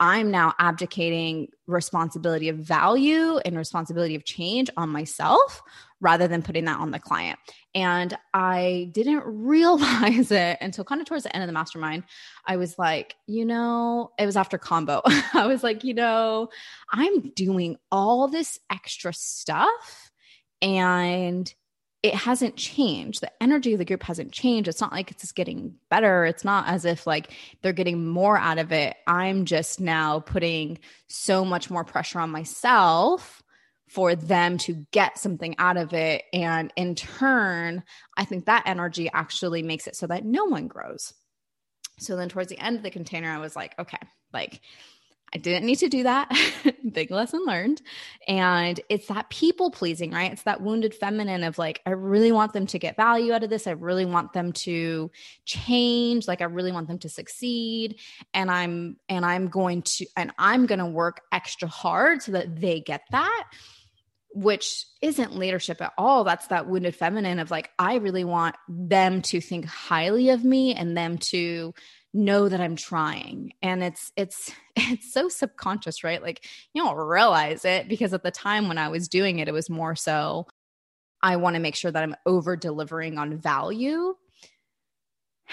I'm 0.00 0.30
now 0.30 0.54
abdicating 0.58 1.48
responsibility 1.66 2.48
of 2.48 2.56
value 2.56 3.38
and 3.38 3.56
responsibility 3.56 4.14
of 4.14 4.24
change 4.24 4.70
on 4.76 4.88
myself 4.90 5.62
rather 6.00 6.28
than 6.28 6.42
putting 6.42 6.66
that 6.66 6.78
on 6.78 6.90
the 6.90 6.98
client. 6.98 7.38
And 7.74 8.16
I 8.34 8.90
didn't 8.92 9.22
realize 9.24 10.30
it 10.30 10.58
until 10.60 10.84
kind 10.84 11.00
of 11.00 11.06
towards 11.06 11.24
the 11.24 11.34
end 11.34 11.42
of 11.42 11.48
the 11.48 11.54
mastermind. 11.54 12.04
I 12.44 12.56
was 12.56 12.78
like, 12.78 13.16
you 13.26 13.44
know, 13.44 14.12
it 14.18 14.26
was 14.26 14.36
after 14.36 14.58
Kambo. 14.58 15.00
I 15.34 15.46
was 15.46 15.62
like, 15.62 15.84
you 15.84 15.94
know, 15.94 16.50
I'm 16.92 17.30
doing 17.30 17.76
all 17.90 18.28
this 18.28 18.58
extra 18.70 19.14
stuff 19.14 20.10
and 20.60 21.52
it 22.04 22.14
hasn't 22.14 22.54
changed. 22.56 23.22
The 23.22 23.42
energy 23.42 23.72
of 23.72 23.78
the 23.78 23.84
group 23.86 24.02
hasn't 24.02 24.30
changed. 24.30 24.68
It's 24.68 24.82
not 24.82 24.92
like 24.92 25.10
it's 25.10 25.22
just 25.22 25.34
getting 25.34 25.76
better. 25.88 26.26
It's 26.26 26.44
not 26.44 26.68
as 26.68 26.84
if 26.84 27.06
like 27.06 27.32
they're 27.62 27.72
getting 27.72 28.06
more 28.06 28.36
out 28.36 28.58
of 28.58 28.72
it. 28.72 28.94
I'm 29.06 29.46
just 29.46 29.80
now 29.80 30.20
putting 30.20 30.80
so 31.06 31.46
much 31.46 31.70
more 31.70 31.82
pressure 31.82 32.20
on 32.20 32.28
myself 32.28 33.42
for 33.88 34.14
them 34.14 34.58
to 34.58 34.84
get 34.90 35.16
something 35.16 35.54
out 35.56 35.78
of 35.78 35.94
it. 35.94 36.24
And 36.34 36.70
in 36.76 36.94
turn, 36.94 37.82
I 38.18 38.26
think 38.26 38.44
that 38.44 38.64
energy 38.66 39.10
actually 39.10 39.62
makes 39.62 39.86
it 39.86 39.96
so 39.96 40.06
that 40.08 40.26
no 40.26 40.44
one 40.44 40.68
grows. 40.68 41.14
So 42.00 42.16
then 42.16 42.28
towards 42.28 42.50
the 42.50 42.58
end 42.58 42.76
of 42.76 42.82
the 42.82 42.90
container, 42.90 43.30
I 43.30 43.38
was 43.38 43.56
like, 43.56 43.78
okay, 43.78 43.96
like 44.30 44.60
I 45.32 45.38
didn't 45.38 45.66
need 45.66 45.78
to 45.78 45.88
do 45.88 46.04
that. 46.04 46.30
Big 46.92 47.10
lesson 47.10 47.44
learned. 47.44 47.82
And 48.28 48.80
it's 48.88 49.08
that 49.08 49.30
people 49.30 49.70
pleasing, 49.70 50.12
right? 50.12 50.32
It's 50.32 50.44
that 50.44 50.60
wounded 50.60 50.94
feminine 50.94 51.42
of 51.42 51.58
like, 51.58 51.82
I 51.84 51.90
really 51.90 52.30
want 52.30 52.52
them 52.52 52.66
to 52.66 52.78
get 52.78 52.96
value 52.96 53.32
out 53.32 53.42
of 53.42 53.50
this. 53.50 53.66
I 53.66 53.72
really 53.72 54.04
want 54.04 54.32
them 54.32 54.52
to 54.52 55.10
change. 55.44 56.28
Like, 56.28 56.40
I 56.40 56.44
really 56.44 56.70
want 56.70 56.86
them 56.86 56.98
to 57.00 57.08
succeed. 57.08 57.98
And 58.32 58.48
I'm, 58.48 58.96
and 59.08 59.24
I'm 59.24 59.48
going 59.48 59.82
to, 59.82 60.06
and 60.16 60.30
I'm 60.38 60.66
going 60.66 60.78
to 60.78 60.86
work 60.86 61.22
extra 61.32 61.66
hard 61.66 62.22
so 62.22 62.32
that 62.32 62.60
they 62.60 62.80
get 62.80 63.02
that 63.10 63.44
which 64.36 64.84
isn't 65.00 65.36
leadership 65.36 65.80
at 65.80 65.92
all. 65.96 66.24
That's 66.24 66.48
that 66.48 66.66
wounded 66.66 66.96
feminine 66.96 67.38
of 67.38 67.52
like, 67.52 67.70
I 67.78 67.96
really 67.96 68.24
want 68.24 68.56
them 68.68 69.22
to 69.22 69.40
think 69.40 69.64
highly 69.64 70.30
of 70.30 70.44
me 70.44 70.74
and 70.74 70.96
them 70.96 71.18
to 71.18 71.72
know 72.14 72.48
that 72.48 72.60
I'm 72.60 72.76
trying. 72.76 73.52
And 73.60 73.82
it's 73.82 74.12
it's 74.16 74.52
it's 74.76 75.12
so 75.12 75.28
subconscious, 75.28 76.04
right? 76.04 76.22
Like 76.22 76.46
you 76.72 76.82
don't 76.82 76.96
realize 76.96 77.64
it 77.64 77.88
because 77.88 78.14
at 78.14 78.22
the 78.22 78.30
time 78.30 78.68
when 78.68 78.78
I 78.78 78.88
was 78.88 79.08
doing 79.08 79.40
it, 79.40 79.48
it 79.48 79.54
was 79.54 79.68
more 79.68 79.96
so 79.96 80.46
I 81.22 81.36
want 81.36 81.54
to 81.54 81.60
make 81.60 81.74
sure 81.74 81.90
that 81.90 82.02
I'm 82.02 82.16
over 82.26 82.56
delivering 82.56 83.18
on 83.18 83.38
value. 83.38 84.14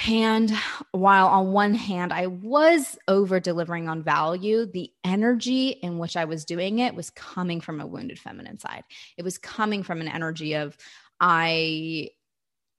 And 0.08 0.52
while 0.92 1.28
on 1.28 1.52
one 1.52 1.74
hand, 1.74 2.14
I 2.14 2.28
was 2.28 2.98
over 3.08 3.40
delivering 3.40 3.90
on 3.90 4.04
value, 4.04 4.66
the 4.66 4.92
energy 5.04 5.70
in 5.70 5.98
which 5.98 6.16
I 6.16 6.26
was 6.26 6.46
doing 6.46 6.80
it 6.80 6.96
was 6.96 7.10
coming 7.10 7.62
from 7.62 7.82
a 7.82 7.88
wounded 7.88 8.20
feminine 8.20 8.58
side. 8.58 8.84
It 9.18 9.24
was 9.24 9.38
coming 9.38 9.84
from 9.84 10.02
an 10.02 10.08
energy 10.08 10.54
of, 10.54 10.78
I 11.20 12.10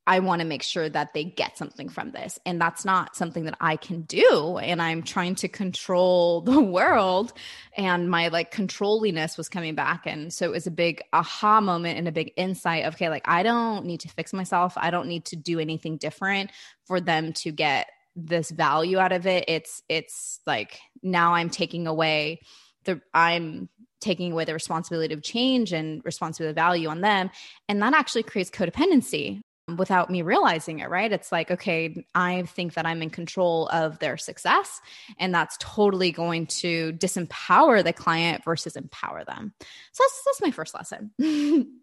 I 0.06 0.18
want 0.18 0.40
to 0.40 0.46
make 0.46 0.64
sure 0.64 0.88
that 0.88 1.14
they 1.14 1.22
get 1.22 1.56
something 1.56 1.88
from 1.88 2.10
this. 2.10 2.38
And 2.44 2.60
that's 2.60 2.84
not 2.84 3.14
something 3.14 3.44
that 3.44 3.56
I 3.60 3.76
can 3.76 4.02
do. 4.02 4.58
And 4.58 4.82
I'm 4.82 5.02
trying 5.02 5.36
to 5.36 5.48
control 5.48 6.40
the 6.42 6.60
world. 6.60 7.32
And 7.76 8.10
my 8.10 8.28
like 8.28 8.50
controlliness 8.50 9.36
was 9.36 9.48
coming 9.48 9.74
back. 9.74 10.06
And 10.06 10.32
so 10.32 10.46
it 10.46 10.50
was 10.50 10.66
a 10.66 10.72
big 10.72 11.02
aha 11.12 11.60
moment 11.60 11.98
and 11.98 12.08
a 12.08 12.12
big 12.12 12.32
insight 12.36 12.84
of, 12.84 12.94
okay, 12.94 13.08
like 13.08 13.28
I 13.28 13.42
don't 13.42 13.86
need 13.86 14.00
to 14.00 14.08
fix 14.08 14.32
myself. 14.32 14.74
I 14.76 14.90
don't 14.90 15.06
need 15.06 15.26
to 15.26 15.36
do 15.36 15.60
anything 15.60 15.98
different 15.98 16.50
for 16.84 17.00
them 17.00 17.32
to 17.34 17.52
get 17.52 17.88
this 18.16 18.50
value 18.50 18.98
out 18.98 19.12
of 19.12 19.26
it. 19.26 19.44
It's, 19.46 19.82
it's 19.88 20.40
like 20.46 20.80
now 21.02 21.34
I'm 21.34 21.48
taking 21.48 21.86
away 21.86 22.40
the, 22.84 23.00
I'm 23.14 23.68
taking 24.00 24.32
away 24.32 24.44
the 24.44 24.52
responsibility 24.52 25.14
of 25.14 25.22
change 25.22 25.72
and 25.72 26.04
responsibility 26.04 26.50
of 26.50 26.56
value 26.56 26.88
on 26.88 27.02
them. 27.02 27.30
And 27.68 27.80
that 27.82 27.94
actually 27.94 28.24
creates 28.24 28.50
codependency 28.50 29.42
without 29.76 30.10
me 30.10 30.22
realizing 30.22 30.80
it, 30.80 30.90
right? 30.90 31.12
It's 31.12 31.30
like, 31.30 31.50
okay, 31.50 32.04
I 32.14 32.42
think 32.42 32.74
that 32.74 32.86
I'm 32.86 33.02
in 33.02 33.10
control 33.10 33.68
of 33.68 33.98
their 33.98 34.16
success. 34.16 34.80
And 35.18 35.34
that's 35.34 35.56
totally 35.60 36.10
going 36.10 36.46
to 36.46 36.92
disempower 36.94 37.84
the 37.84 37.92
client 37.92 38.44
versus 38.44 38.76
empower 38.76 39.24
them. 39.24 39.54
So 39.92 40.04
that's, 40.04 40.22
that's 40.24 40.42
my 40.42 40.50
first 40.50 40.74
lesson. 40.74 41.12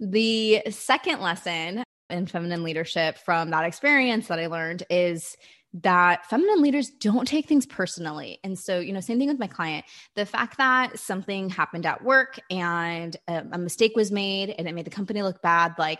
the 0.00 0.62
second 0.70 1.20
lesson 1.20 1.84
in 2.10 2.26
feminine 2.26 2.62
leadership 2.62 3.18
from 3.18 3.50
that 3.50 3.64
experience 3.64 4.28
that 4.28 4.38
I 4.38 4.46
learned 4.46 4.84
is 4.90 5.36
that 5.82 6.26
feminine 6.26 6.62
leaders 6.62 6.90
don't 6.90 7.28
take 7.28 7.46
things 7.46 7.66
personally. 7.66 8.38
And 8.42 8.58
so, 8.58 8.78
you 8.78 8.92
know, 8.92 9.00
same 9.00 9.18
thing 9.18 9.28
with 9.28 9.38
my 9.38 9.46
client. 9.46 9.84
The 10.14 10.24
fact 10.24 10.56
that 10.58 10.98
something 10.98 11.50
happened 11.50 11.84
at 11.84 12.02
work 12.02 12.40
and 12.50 13.14
a, 13.28 13.44
a 13.52 13.58
mistake 13.58 13.92
was 13.94 14.10
made 14.10 14.50
and 14.50 14.66
it 14.66 14.74
made 14.74 14.86
the 14.86 14.90
company 14.90 15.22
look 15.22 15.42
bad, 15.42 15.74
like, 15.78 15.98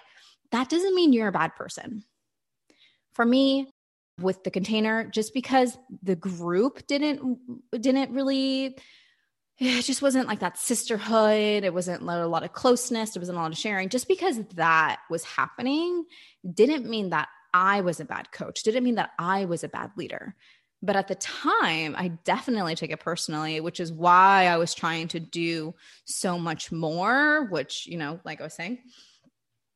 that 0.52 0.68
doesn't 0.68 0.94
mean 0.94 1.12
you're 1.12 1.28
a 1.28 1.32
bad 1.32 1.54
person. 1.54 2.04
For 3.12 3.24
me, 3.24 3.70
with 4.20 4.44
the 4.44 4.50
container, 4.50 5.04
just 5.04 5.34
because 5.34 5.76
the 6.02 6.16
group 6.16 6.86
didn't 6.86 7.38
didn't 7.80 8.12
really 8.12 8.76
it 9.58 9.82
just 9.82 10.02
wasn't 10.02 10.28
like 10.28 10.40
that 10.40 10.58
sisterhood. 10.58 11.64
It 11.64 11.72
wasn't 11.72 12.02
a 12.02 12.26
lot 12.26 12.42
of 12.42 12.52
closeness. 12.52 13.16
It 13.16 13.20
wasn't 13.20 13.38
a 13.38 13.40
lot 13.40 13.52
of 13.52 13.58
sharing. 13.58 13.88
Just 13.88 14.06
because 14.06 14.38
that 14.54 15.00
was 15.08 15.24
happening 15.24 16.04
didn't 16.52 16.88
mean 16.88 17.10
that 17.10 17.28
I 17.54 17.80
was 17.80 18.00
a 18.00 18.04
bad 18.04 18.32
coach, 18.32 18.62
didn't 18.62 18.84
mean 18.84 18.96
that 18.96 19.12
I 19.18 19.46
was 19.46 19.64
a 19.64 19.68
bad 19.68 19.92
leader. 19.96 20.34
But 20.82 20.96
at 20.96 21.08
the 21.08 21.14
time, 21.14 21.96
I 21.96 22.08
definitely 22.24 22.74
took 22.74 22.90
it 22.90 23.00
personally, 23.00 23.60
which 23.60 23.80
is 23.80 23.90
why 23.90 24.46
I 24.46 24.58
was 24.58 24.74
trying 24.74 25.08
to 25.08 25.20
do 25.20 25.74
so 26.04 26.38
much 26.38 26.70
more, 26.70 27.46
which, 27.50 27.86
you 27.86 27.96
know, 27.96 28.20
like 28.24 28.42
I 28.42 28.44
was 28.44 28.54
saying, 28.54 28.80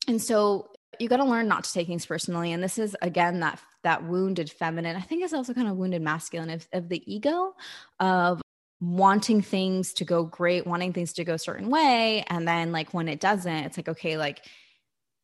and 0.08 0.20
so 0.20 0.70
you 0.98 1.08
got 1.08 1.18
to 1.18 1.24
learn 1.24 1.48
not 1.48 1.64
to 1.64 1.72
take 1.72 1.86
things 1.86 2.06
personally 2.06 2.52
and 2.52 2.62
this 2.62 2.78
is 2.78 2.96
again 3.02 3.40
that 3.40 3.60
that 3.82 4.04
wounded 4.04 4.50
feminine 4.50 4.96
i 4.96 5.00
think 5.00 5.22
it's 5.22 5.32
also 5.32 5.54
kind 5.54 5.68
of 5.68 5.76
wounded 5.76 6.02
masculine 6.02 6.50
of, 6.50 6.66
of 6.72 6.88
the 6.88 7.02
ego 7.12 7.54
of 7.98 8.40
wanting 8.80 9.42
things 9.42 9.92
to 9.92 10.04
go 10.04 10.24
great 10.24 10.66
wanting 10.66 10.92
things 10.92 11.12
to 11.12 11.24
go 11.24 11.34
a 11.34 11.38
certain 11.38 11.68
way 11.68 12.24
and 12.28 12.48
then 12.48 12.72
like 12.72 12.92
when 12.94 13.08
it 13.08 13.20
doesn't 13.20 13.64
it's 13.64 13.76
like 13.76 13.88
okay 13.88 14.16
like 14.16 14.44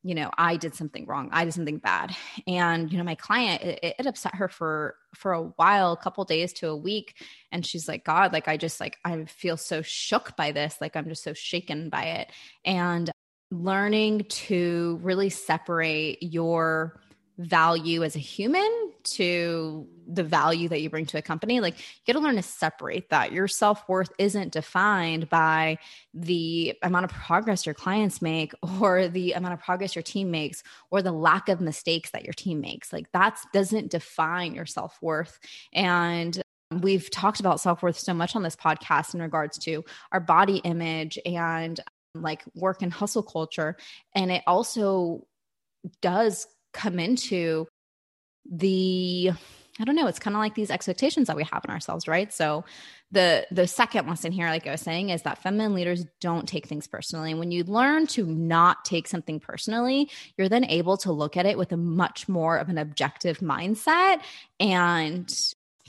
you 0.02 0.14
know 0.14 0.30
i 0.38 0.56
did 0.56 0.74
something 0.74 1.04
wrong 1.06 1.28
i 1.32 1.44
did 1.44 1.52
something 1.52 1.78
bad. 1.78 2.14
And 2.46 2.92
you 2.92 2.98
know 2.98 3.04
my 3.04 3.16
client 3.16 3.62
it, 3.62 3.96
it 3.98 4.06
upset 4.06 4.36
her 4.36 4.48
for 4.48 4.94
for 5.14 5.32
a 5.32 5.42
while 5.42 5.92
a 5.92 5.96
couple 5.96 6.24
days 6.24 6.52
to 6.54 6.68
a 6.68 6.76
week 6.76 7.16
and 7.50 7.66
she's 7.66 7.88
like 7.88 8.04
god 8.04 8.32
like 8.32 8.46
i 8.46 8.56
just 8.56 8.78
like 8.78 8.98
i 9.04 9.24
feel 9.24 9.56
so 9.56 9.82
shook 9.82 10.36
by 10.36 10.52
this 10.52 10.76
like 10.80 10.94
i'm 10.94 11.08
just 11.08 11.24
so 11.24 11.32
shaken 11.32 11.88
by 11.88 12.02
it. 12.04 12.30
And 12.64 13.10
learning 13.50 14.24
to 14.28 14.98
really 15.02 15.30
separate 15.30 16.22
your 16.22 17.00
value 17.38 18.02
as 18.02 18.16
a 18.16 18.20
human 18.20 18.92
to 19.04 19.86
the 20.08 20.24
value 20.24 20.68
that 20.68 20.80
you 20.80 20.88
bring 20.88 21.04
to 21.06 21.18
a 21.18 21.22
company. 21.22 21.60
Like 21.60 21.78
you 21.78 22.12
got 22.12 22.18
to 22.18 22.24
learn 22.24 22.36
to 22.36 22.42
separate 22.42 23.10
that. 23.10 23.32
Your 23.32 23.46
self-worth 23.46 24.10
isn't 24.18 24.52
defined 24.52 25.28
by 25.28 25.78
the 26.14 26.74
amount 26.82 27.04
of 27.04 27.10
progress 27.10 27.66
your 27.66 27.74
clients 27.74 28.22
make 28.22 28.52
or 28.80 29.08
the 29.08 29.32
amount 29.32 29.54
of 29.54 29.60
progress 29.60 29.94
your 29.94 30.02
team 30.02 30.30
makes 30.30 30.62
or 30.90 31.02
the 31.02 31.12
lack 31.12 31.48
of 31.48 31.60
mistakes 31.60 32.10
that 32.10 32.24
your 32.24 32.32
team 32.32 32.60
makes. 32.60 32.92
Like 32.92 33.10
that 33.12 33.38
doesn't 33.52 33.90
define 33.90 34.54
your 34.54 34.66
self-worth. 34.66 35.38
And 35.72 36.40
We've 36.72 37.08
talked 37.10 37.38
about 37.38 37.60
self 37.60 37.80
worth 37.80 37.96
so 37.96 38.12
much 38.12 38.34
on 38.34 38.42
this 38.42 38.56
podcast 38.56 39.14
in 39.14 39.22
regards 39.22 39.56
to 39.58 39.84
our 40.10 40.18
body 40.18 40.56
image 40.58 41.16
and 41.24 41.78
like 42.22 42.42
work 42.54 42.82
and 42.82 42.92
hustle 42.92 43.22
culture. 43.22 43.76
And 44.14 44.30
it 44.30 44.42
also 44.46 45.26
does 46.00 46.46
come 46.72 46.98
into 46.98 47.66
the 48.50 49.32
I 49.78 49.84
don't 49.84 49.94
know, 49.94 50.06
it's 50.06 50.18
kind 50.18 50.34
of 50.34 50.40
like 50.40 50.54
these 50.54 50.70
expectations 50.70 51.26
that 51.26 51.36
we 51.36 51.44
have 51.52 51.62
in 51.64 51.70
ourselves, 51.70 52.08
right? 52.08 52.32
So 52.32 52.64
the 53.12 53.46
the 53.50 53.66
second 53.66 54.08
lesson 54.08 54.32
here 54.32 54.48
like 54.48 54.66
I 54.66 54.72
was 54.72 54.80
saying 54.80 55.10
is 55.10 55.22
that 55.22 55.42
feminine 55.42 55.74
leaders 55.74 56.06
don't 56.20 56.48
take 56.48 56.66
things 56.66 56.86
personally. 56.86 57.32
And 57.32 57.38
when 57.38 57.50
you 57.50 57.62
learn 57.64 58.06
to 58.08 58.26
not 58.26 58.84
take 58.84 59.06
something 59.06 59.38
personally, 59.38 60.10
you're 60.36 60.48
then 60.48 60.64
able 60.64 60.96
to 60.98 61.12
look 61.12 61.36
at 61.36 61.46
it 61.46 61.58
with 61.58 61.72
a 61.72 61.76
much 61.76 62.28
more 62.28 62.56
of 62.56 62.68
an 62.68 62.78
objective 62.78 63.38
mindset 63.38 64.20
and 64.58 65.32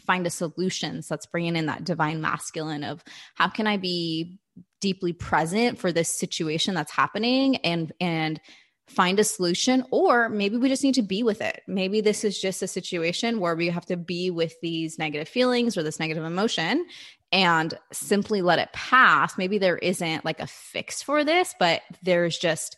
find 0.07 0.25
a 0.25 0.31
solution. 0.31 1.03
So 1.03 1.13
that's 1.13 1.27
bringing 1.27 1.55
in 1.55 1.67
that 1.67 1.83
divine 1.83 2.21
masculine 2.21 2.83
of 2.83 3.03
how 3.35 3.49
can 3.49 3.67
I 3.67 3.77
be 3.77 4.39
deeply 4.81 5.13
present 5.13 5.77
for 5.77 5.91
this 5.91 6.17
situation 6.17 6.73
that's 6.73 6.91
happening 6.91 7.57
and 7.57 7.91
and 7.99 8.41
find 8.87 9.19
a 9.19 9.23
solution 9.23 9.83
or 9.91 10.29
maybe 10.29 10.55
we 10.55 10.69
just 10.69 10.83
need 10.83 10.95
to 10.95 11.01
be 11.01 11.21
with 11.21 11.41
it 11.41 11.61
maybe 11.67 11.99
this 11.99 12.23
is 12.23 12.39
just 12.39 12.61
a 12.61 12.67
situation 12.67 13.41
where 13.41 13.55
we 13.55 13.67
have 13.67 13.85
to 13.85 13.97
be 13.97 14.31
with 14.31 14.53
these 14.61 14.97
negative 14.97 15.27
feelings 15.27 15.75
or 15.75 15.83
this 15.83 15.99
negative 15.99 16.23
emotion 16.23 16.85
and 17.33 17.73
simply 17.91 18.41
let 18.41 18.59
it 18.59 18.71
pass 18.71 19.37
maybe 19.37 19.57
there 19.57 19.77
isn't 19.77 20.23
like 20.23 20.39
a 20.39 20.47
fix 20.47 21.01
for 21.03 21.25
this 21.25 21.53
but 21.59 21.81
there's 22.01 22.37
just 22.37 22.77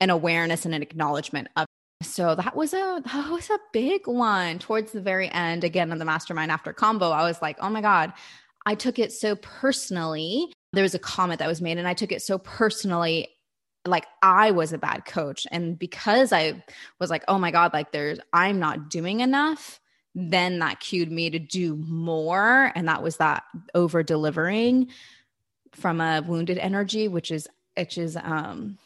an 0.00 0.10
awareness 0.10 0.64
and 0.64 0.74
an 0.74 0.82
acknowledgement 0.82 1.46
of 1.54 1.66
so 2.02 2.34
that 2.34 2.54
was 2.54 2.72
a 2.72 3.02
that 3.04 3.30
was 3.30 3.50
a 3.50 3.58
big 3.72 4.06
one 4.06 4.58
towards 4.58 4.92
the 4.92 5.00
very 5.00 5.28
end 5.30 5.64
again 5.64 5.90
on 5.90 5.98
the 5.98 6.04
mastermind 6.04 6.50
after 6.50 6.72
Kambo 6.72 7.12
i 7.12 7.24
was 7.24 7.42
like 7.42 7.56
oh 7.60 7.68
my 7.68 7.80
god 7.80 8.12
i 8.66 8.74
took 8.76 9.00
it 9.00 9.12
so 9.12 9.34
personally 9.36 10.52
there 10.72 10.82
was 10.82 10.94
a 10.94 10.98
comment 10.98 11.38
that 11.38 11.48
was 11.48 11.60
made 11.60 11.78
and 11.78 11.88
I 11.88 11.94
took 11.94 12.12
it 12.12 12.22
so 12.22 12.38
personally 12.38 13.28
like 13.86 14.06
I 14.22 14.50
was 14.50 14.72
a 14.72 14.78
bad 14.78 15.04
coach. 15.06 15.46
And 15.50 15.78
because 15.78 16.32
I 16.32 16.62
was 16.98 17.10
like, 17.10 17.24
oh 17.28 17.38
my 17.38 17.50
God, 17.50 17.72
like 17.72 17.92
there's, 17.92 18.18
I'm 18.32 18.58
not 18.58 18.90
doing 18.90 19.20
enough, 19.20 19.80
then 20.14 20.58
that 20.58 20.80
cued 20.80 21.10
me 21.10 21.30
to 21.30 21.38
do 21.38 21.76
more. 21.76 22.70
And 22.74 22.88
that 22.88 23.02
was 23.02 23.16
that 23.16 23.44
over 23.74 24.02
delivering 24.02 24.88
from 25.72 26.00
a 26.00 26.22
wounded 26.26 26.58
energy, 26.58 27.08
which 27.08 27.30
is, 27.30 27.48
which 27.76 27.96
is, 27.96 28.16
um, 28.16 28.78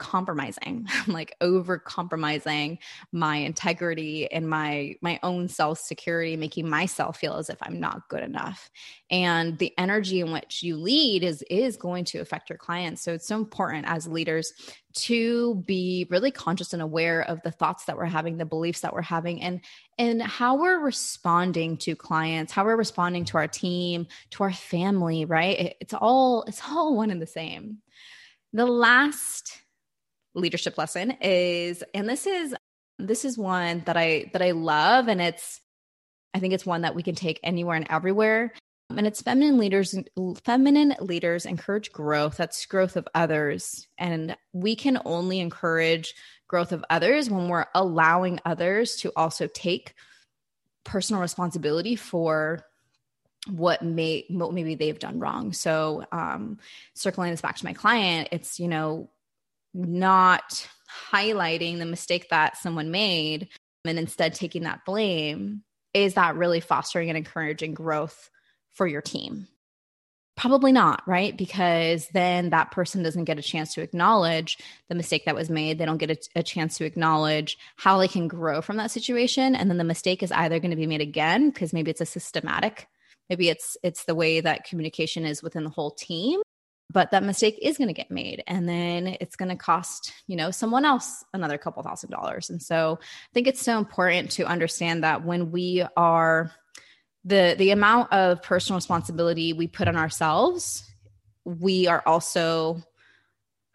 compromising. 0.00 0.88
Like 1.06 1.34
over 1.40 1.78
compromising 1.78 2.78
my 3.12 3.36
integrity 3.36 4.30
and 4.30 4.48
my 4.48 4.94
my 5.00 5.18
own 5.22 5.48
self 5.48 5.78
security 5.78 6.36
making 6.36 6.68
myself 6.68 7.18
feel 7.18 7.34
as 7.34 7.50
if 7.50 7.56
i'm 7.62 7.80
not 7.80 8.08
good 8.08 8.22
enough. 8.22 8.70
And 9.10 9.58
the 9.58 9.72
energy 9.76 10.20
in 10.20 10.30
which 10.30 10.62
you 10.62 10.76
lead 10.76 11.24
is 11.24 11.42
is 11.50 11.76
going 11.76 12.04
to 12.06 12.18
affect 12.18 12.48
your 12.48 12.58
clients. 12.58 13.02
So 13.02 13.12
it's 13.12 13.26
so 13.26 13.36
important 13.36 13.86
as 13.88 14.06
leaders 14.06 14.52
to 14.92 15.56
be 15.66 16.06
really 16.10 16.30
conscious 16.30 16.72
and 16.72 16.82
aware 16.82 17.22
of 17.22 17.40
the 17.42 17.50
thoughts 17.50 17.84
that 17.84 17.96
we're 17.96 18.06
having 18.06 18.36
the 18.36 18.44
beliefs 18.44 18.80
that 18.80 18.92
we're 18.92 19.02
having 19.02 19.40
and 19.40 19.60
and 19.98 20.20
how 20.22 20.56
we're 20.56 20.80
responding 20.80 21.76
to 21.76 21.94
clients 21.94 22.52
how 22.52 22.64
we're 22.64 22.76
responding 22.76 23.24
to 23.24 23.36
our 23.36 23.46
team 23.46 24.06
to 24.30 24.42
our 24.42 24.52
family 24.52 25.24
right? 25.24 25.58
It, 25.58 25.76
it's 25.80 25.94
all 25.94 26.44
it's 26.44 26.62
all 26.68 26.96
one 26.96 27.10
and 27.10 27.20
the 27.20 27.26
same. 27.26 27.78
The 28.52 28.66
last 28.66 29.60
leadership 30.34 30.78
lesson 30.78 31.12
is 31.20 31.82
and 31.94 32.08
this 32.08 32.26
is 32.26 32.54
this 32.98 33.24
is 33.24 33.36
one 33.38 33.82
that 33.86 33.96
I 33.96 34.30
that 34.32 34.42
I 34.42 34.52
love 34.52 35.08
and 35.08 35.20
it's 35.20 35.60
I 36.34 36.38
think 36.38 36.54
it's 36.54 36.66
one 36.66 36.82
that 36.82 36.94
we 36.94 37.02
can 37.02 37.14
take 37.14 37.40
anywhere 37.42 37.76
and 37.76 37.86
everywhere. 37.90 38.52
And 38.90 39.06
it's 39.06 39.22
feminine 39.22 39.58
leaders 39.58 39.94
feminine 40.44 40.94
leaders 41.00 41.46
encourage 41.46 41.92
growth. 41.92 42.36
That's 42.36 42.66
growth 42.66 42.96
of 42.96 43.06
others. 43.14 43.86
And 43.98 44.36
we 44.52 44.74
can 44.74 44.98
only 45.04 45.40
encourage 45.40 46.14
growth 46.48 46.72
of 46.72 46.84
others 46.90 47.30
when 47.30 47.48
we're 47.48 47.66
allowing 47.74 48.40
others 48.44 48.96
to 48.96 49.12
also 49.14 49.46
take 49.46 49.94
personal 50.84 51.22
responsibility 51.22 51.94
for 51.94 52.64
what 53.48 53.82
may 53.82 54.26
what 54.28 54.52
maybe 54.52 54.74
they've 54.74 54.98
done 54.98 55.20
wrong. 55.20 55.52
So 55.52 56.04
um 56.10 56.58
circling 56.94 57.30
this 57.30 57.40
back 57.40 57.56
to 57.56 57.64
my 57.64 57.72
client, 57.72 58.28
it's 58.32 58.58
you 58.58 58.66
know 58.66 59.08
not 59.74 60.68
highlighting 61.12 61.78
the 61.78 61.86
mistake 61.86 62.28
that 62.30 62.56
someone 62.56 62.90
made 62.90 63.48
and 63.84 63.98
instead 63.98 64.34
taking 64.34 64.64
that 64.64 64.84
blame, 64.84 65.62
is 65.94 66.14
that 66.14 66.36
really 66.36 66.60
fostering 66.60 67.08
and 67.08 67.16
encouraging 67.16 67.74
growth 67.74 68.30
for 68.72 68.86
your 68.86 69.02
team? 69.02 69.48
Probably 70.36 70.72
not, 70.72 71.02
right? 71.06 71.36
Because 71.36 72.08
then 72.14 72.50
that 72.50 72.70
person 72.70 73.02
doesn't 73.02 73.24
get 73.24 73.38
a 73.38 73.42
chance 73.42 73.74
to 73.74 73.82
acknowledge 73.82 74.56
the 74.88 74.94
mistake 74.94 75.26
that 75.26 75.34
was 75.34 75.50
made. 75.50 75.76
They 75.78 75.84
don't 75.84 75.98
get 75.98 76.10
a, 76.10 76.16
a, 76.36 76.42
chance 76.42 76.78
to 76.78 76.86
acknowledge 76.86 77.58
how 77.76 77.98
they 77.98 78.08
can 78.08 78.26
grow 78.26 78.62
from 78.62 78.78
that 78.78 78.90
situation. 78.90 79.54
And 79.54 79.68
then 79.68 79.76
the 79.76 79.84
mistake 79.84 80.22
is 80.22 80.32
either 80.32 80.58
going 80.58 80.70
to 80.70 80.78
be 80.78 80.86
made 80.86 81.02
again 81.02 81.50
because 81.50 81.74
maybe 81.74 81.90
it's 81.90 82.00
a 82.00 82.06
systematic, 82.06 82.86
maybe 83.28 83.50
it's 83.50 83.76
it's 83.82 84.04
the 84.04 84.14
way 84.14 84.40
that 84.40 84.64
communication 84.64 85.26
is 85.26 85.42
within 85.42 85.64
the 85.64 85.68
whole 85.68 85.90
team, 85.90 86.40
but 86.92 87.10
that 87.10 87.22
mistake 87.22 87.58
is 87.62 87.78
going 87.78 87.88
to 87.88 87.94
get 87.94 88.10
made 88.10 88.42
and 88.46 88.68
then 88.68 89.16
it's 89.20 89.36
going 89.36 89.48
to 89.48 89.56
cost 89.56 90.12
you 90.26 90.36
know 90.36 90.50
someone 90.50 90.84
else 90.84 91.24
another 91.32 91.58
couple 91.58 91.82
thousand 91.82 92.10
dollars. 92.10 92.50
And 92.50 92.60
so 92.62 92.98
i 93.00 93.32
think 93.32 93.46
it's 93.46 93.62
so 93.62 93.78
important 93.78 94.30
to 94.32 94.44
understand 94.44 95.04
that 95.04 95.24
when 95.24 95.50
we 95.50 95.84
are 95.96 96.50
the 97.24 97.54
the 97.58 97.70
amount 97.70 98.12
of 98.12 98.42
personal 98.42 98.78
responsibility 98.78 99.52
we 99.52 99.66
put 99.66 99.88
on 99.88 99.96
ourselves 99.96 100.90
we 101.44 101.86
are 101.86 102.02
also 102.06 102.82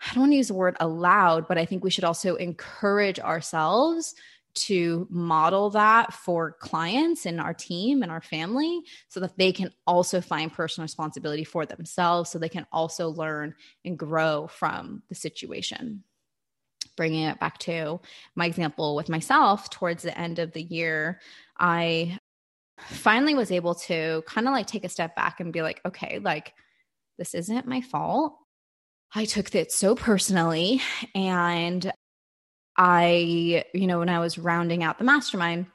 i 0.01 0.13
don't 0.13 0.21
want 0.21 0.31
to 0.31 0.37
use 0.37 0.47
the 0.47 0.53
word 0.53 0.75
allowed 0.79 1.47
but 1.47 1.57
i 1.57 1.65
think 1.65 1.83
we 1.83 1.91
should 1.91 2.03
also 2.03 2.35
encourage 2.35 3.19
ourselves 3.19 4.15
to 4.55 5.07
model 5.09 5.69
that 5.71 6.13
for 6.13 6.53
clients 6.59 7.25
and 7.25 7.39
our 7.39 7.53
team 7.53 8.03
and 8.03 8.11
our 8.11 8.21
family 8.21 8.81
so 9.09 9.19
that 9.19 9.37
they 9.37 9.51
can 9.51 9.71
also 9.85 10.21
find 10.21 10.51
personal 10.51 10.85
responsibility 10.85 11.43
for 11.43 11.65
themselves 11.65 12.29
so 12.29 12.39
they 12.39 12.49
can 12.49 12.65
also 12.71 13.09
learn 13.09 13.53
and 13.83 13.97
grow 13.97 14.47
from 14.47 15.03
the 15.09 15.15
situation. 15.15 16.03
Bringing 16.97 17.23
it 17.23 17.39
back 17.39 17.57
to 17.59 17.99
my 18.35 18.45
example 18.45 18.95
with 18.95 19.09
myself 19.09 19.69
towards 19.69 20.03
the 20.03 20.17
end 20.17 20.39
of 20.39 20.53
the 20.53 20.63
year 20.63 21.19
i 21.57 22.17
finally 22.77 23.35
was 23.35 23.51
able 23.51 23.73
to 23.73 24.21
kind 24.27 24.47
of 24.47 24.53
like 24.53 24.67
take 24.67 24.83
a 24.83 24.89
step 24.89 25.15
back 25.15 25.39
and 25.39 25.53
be 25.53 25.61
like 25.61 25.79
okay 25.85 26.19
like 26.19 26.53
this 27.17 27.33
isn't 27.33 27.67
my 27.67 27.81
fault. 27.81 28.37
I 29.13 29.25
took 29.25 29.53
it 29.55 29.71
so 29.71 29.95
personally 29.95 30.81
and 31.13 31.91
I, 32.77 33.65
you 33.73 33.87
know, 33.87 33.99
when 33.99 34.09
I 34.09 34.19
was 34.19 34.37
rounding 34.37 34.83
out 34.83 34.97
the 34.97 35.05
mastermind, 35.05 35.67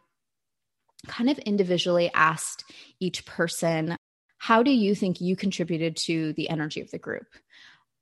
kind 1.07 1.31
of 1.31 1.39
individually 1.39 2.11
asked 2.13 2.65
each 2.99 3.25
person, 3.25 3.97
how 4.39 4.63
do 4.63 4.71
you 4.71 4.95
think 4.95 5.21
you 5.21 5.37
contributed 5.37 5.97
to 5.97 6.33
the 6.35 6.49
energy 6.49 6.81
of 6.81 6.91
the 6.91 6.99
group? 6.99 7.27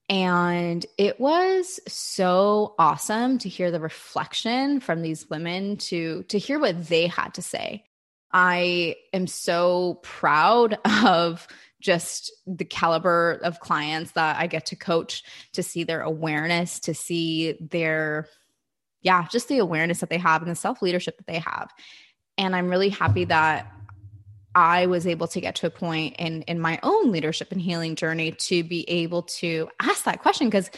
And 0.08 0.84
it 0.96 1.20
was 1.20 1.80
so 1.86 2.74
awesome 2.78 3.38
to 3.38 3.48
hear 3.48 3.70
the 3.70 3.80
reflection 3.80 4.80
from 4.80 5.02
these 5.02 5.28
women 5.28 5.76
to 5.76 6.22
to 6.24 6.38
hear 6.38 6.58
what 6.58 6.88
they 6.88 7.08
had 7.08 7.34
to 7.34 7.42
say. 7.42 7.84
I 8.32 8.96
am 9.12 9.26
so 9.26 10.00
proud 10.02 10.78
of 11.04 11.46
just 11.80 12.32
the 12.46 12.64
caliber 12.64 13.38
of 13.44 13.60
clients 13.60 14.12
that 14.12 14.36
I 14.36 14.46
get 14.46 14.66
to 14.66 14.76
coach 14.76 15.22
to 15.52 15.62
see 15.62 15.84
their 15.84 16.00
awareness, 16.00 16.80
to 16.80 16.94
see 16.94 17.56
their 17.60 18.28
yeah, 19.08 19.26
just 19.30 19.48
the 19.48 19.56
awareness 19.56 20.00
that 20.00 20.10
they 20.10 20.18
have 20.18 20.42
and 20.42 20.50
the 20.50 20.54
self 20.54 20.82
leadership 20.82 21.16
that 21.16 21.26
they 21.26 21.38
have. 21.38 21.70
And 22.36 22.54
I'm 22.54 22.68
really 22.68 22.90
happy 22.90 23.24
that 23.24 23.66
I 24.54 24.84
was 24.84 25.06
able 25.06 25.26
to 25.28 25.40
get 25.40 25.54
to 25.56 25.66
a 25.66 25.70
point 25.70 26.16
in 26.18 26.42
in 26.42 26.60
my 26.60 26.78
own 26.82 27.10
leadership 27.10 27.50
and 27.50 27.58
healing 27.58 27.96
journey 27.96 28.32
to 28.32 28.62
be 28.62 28.84
able 28.86 29.22
to 29.40 29.70
ask 29.80 30.04
that 30.04 30.20
question 30.20 30.48
because 30.48 30.70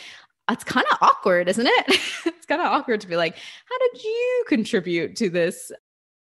it's 0.49 0.63
kind 0.63 0.87
of 0.93 0.99
awkward, 1.01 1.49
isn't 1.49 1.67
it? 1.67 1.85
it's 2.25 2.47
kind 2.47 2.61
of 2.61 2.69
awkward 2.69 3.01
to 3.01 3.09
be 3.09 3.17
like, 3.17 3.35
how 3.35 3.79
did 3.79 4.05
you 4.05 4.45
contribute 4.47 5.17
to 5.17 5.29
this 5.29 5.73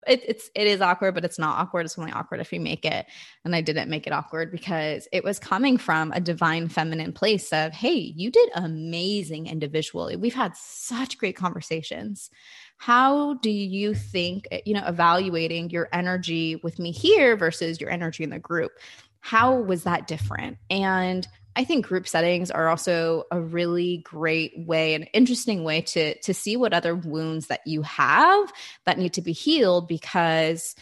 it, 0.07 0.21
it's 0.27 0.49
it 0.55 0.67
is 0.67 0.81
awkward, 0.81 1.13
but 1.13 1.25
it's 1.25 1.39
not 1.39 1.57
awkward. 1.57 1.85
It's 1.85 1.97
only 1.97 2.12
awkward 2.12 2.39
if 2.39 2.53
you 2.53 2.59
make 2.59 2.85
it. 2.85 3.05
And 3.43 3.55
I 3.55 3.62
didn't 3.62 3.89
make 3.89 4.07
it 4.07 4.13
awkward 4.13 4.51
because 4.51 5.07
it 5.12 5.23
was 5.23 5.39
coming 5.39 5.77
from 5.77 6.12
a 6.12 6.19
divine 6.19 6.69
feminine 6.69 7.13
place 7.13 7.51
of, 7.51 7.73
hey, 7.73 8.13
you 8.15 8.31
did 8.31 8.49
amazing 8.55 9.47
individually. 9.47 10.15
We've 10.15 10.33
had 10.33 10.55
such 10.55 11.17
great 11.17 11.35
conversations. 11.35 12.29
How 12.77 13.33
do 13.35 13.49
you 13.49 13.93
think, 13.93 14.47
you 14.65 14.73
know, 14.73 14.85
evaluating 14.85 15.69
your 15.69 15.89
energy 15.91 16.55
with 16.63 16.79
me 16.79 16.91
here 16.91 17.35
versus 17.35 17.81
your 17.81 17.89
energy 17.89 18.23
in 18.23 18.29
the 18.29 18.39
group? 18.39 18.71
How 19.19 19.53
was 19.53 19.83
that 19.83 20.07
different? 20.07 20.57
And 20.69 21.27
I 21.55 21.63
think 21.63 21.85
group 21.85 22.07
settings 22.07 22.51
are 22.51 22.69
also 22.69 23.23
a 23.31 23.41
really 23.41 23.97
great 24.05 24.53
way, 24.55 24.93
an 24.93 25.03
interesting 25.13 25.63
way 25.63 25.81
to 25.81 26.17
to 26.19 26.33
see 26.33 26.55
what 26.55 26.73
other 26.73 26.95
wounds 26.95 27.47
that 27.47 27.62
you 27.65 27.81
have 27.81 28.51
that 28.85 28.97
need 28.97 29.13
to 29.13 29.21
be 29.21 29.33
healed 29.33 29.88
because 29.88 30.75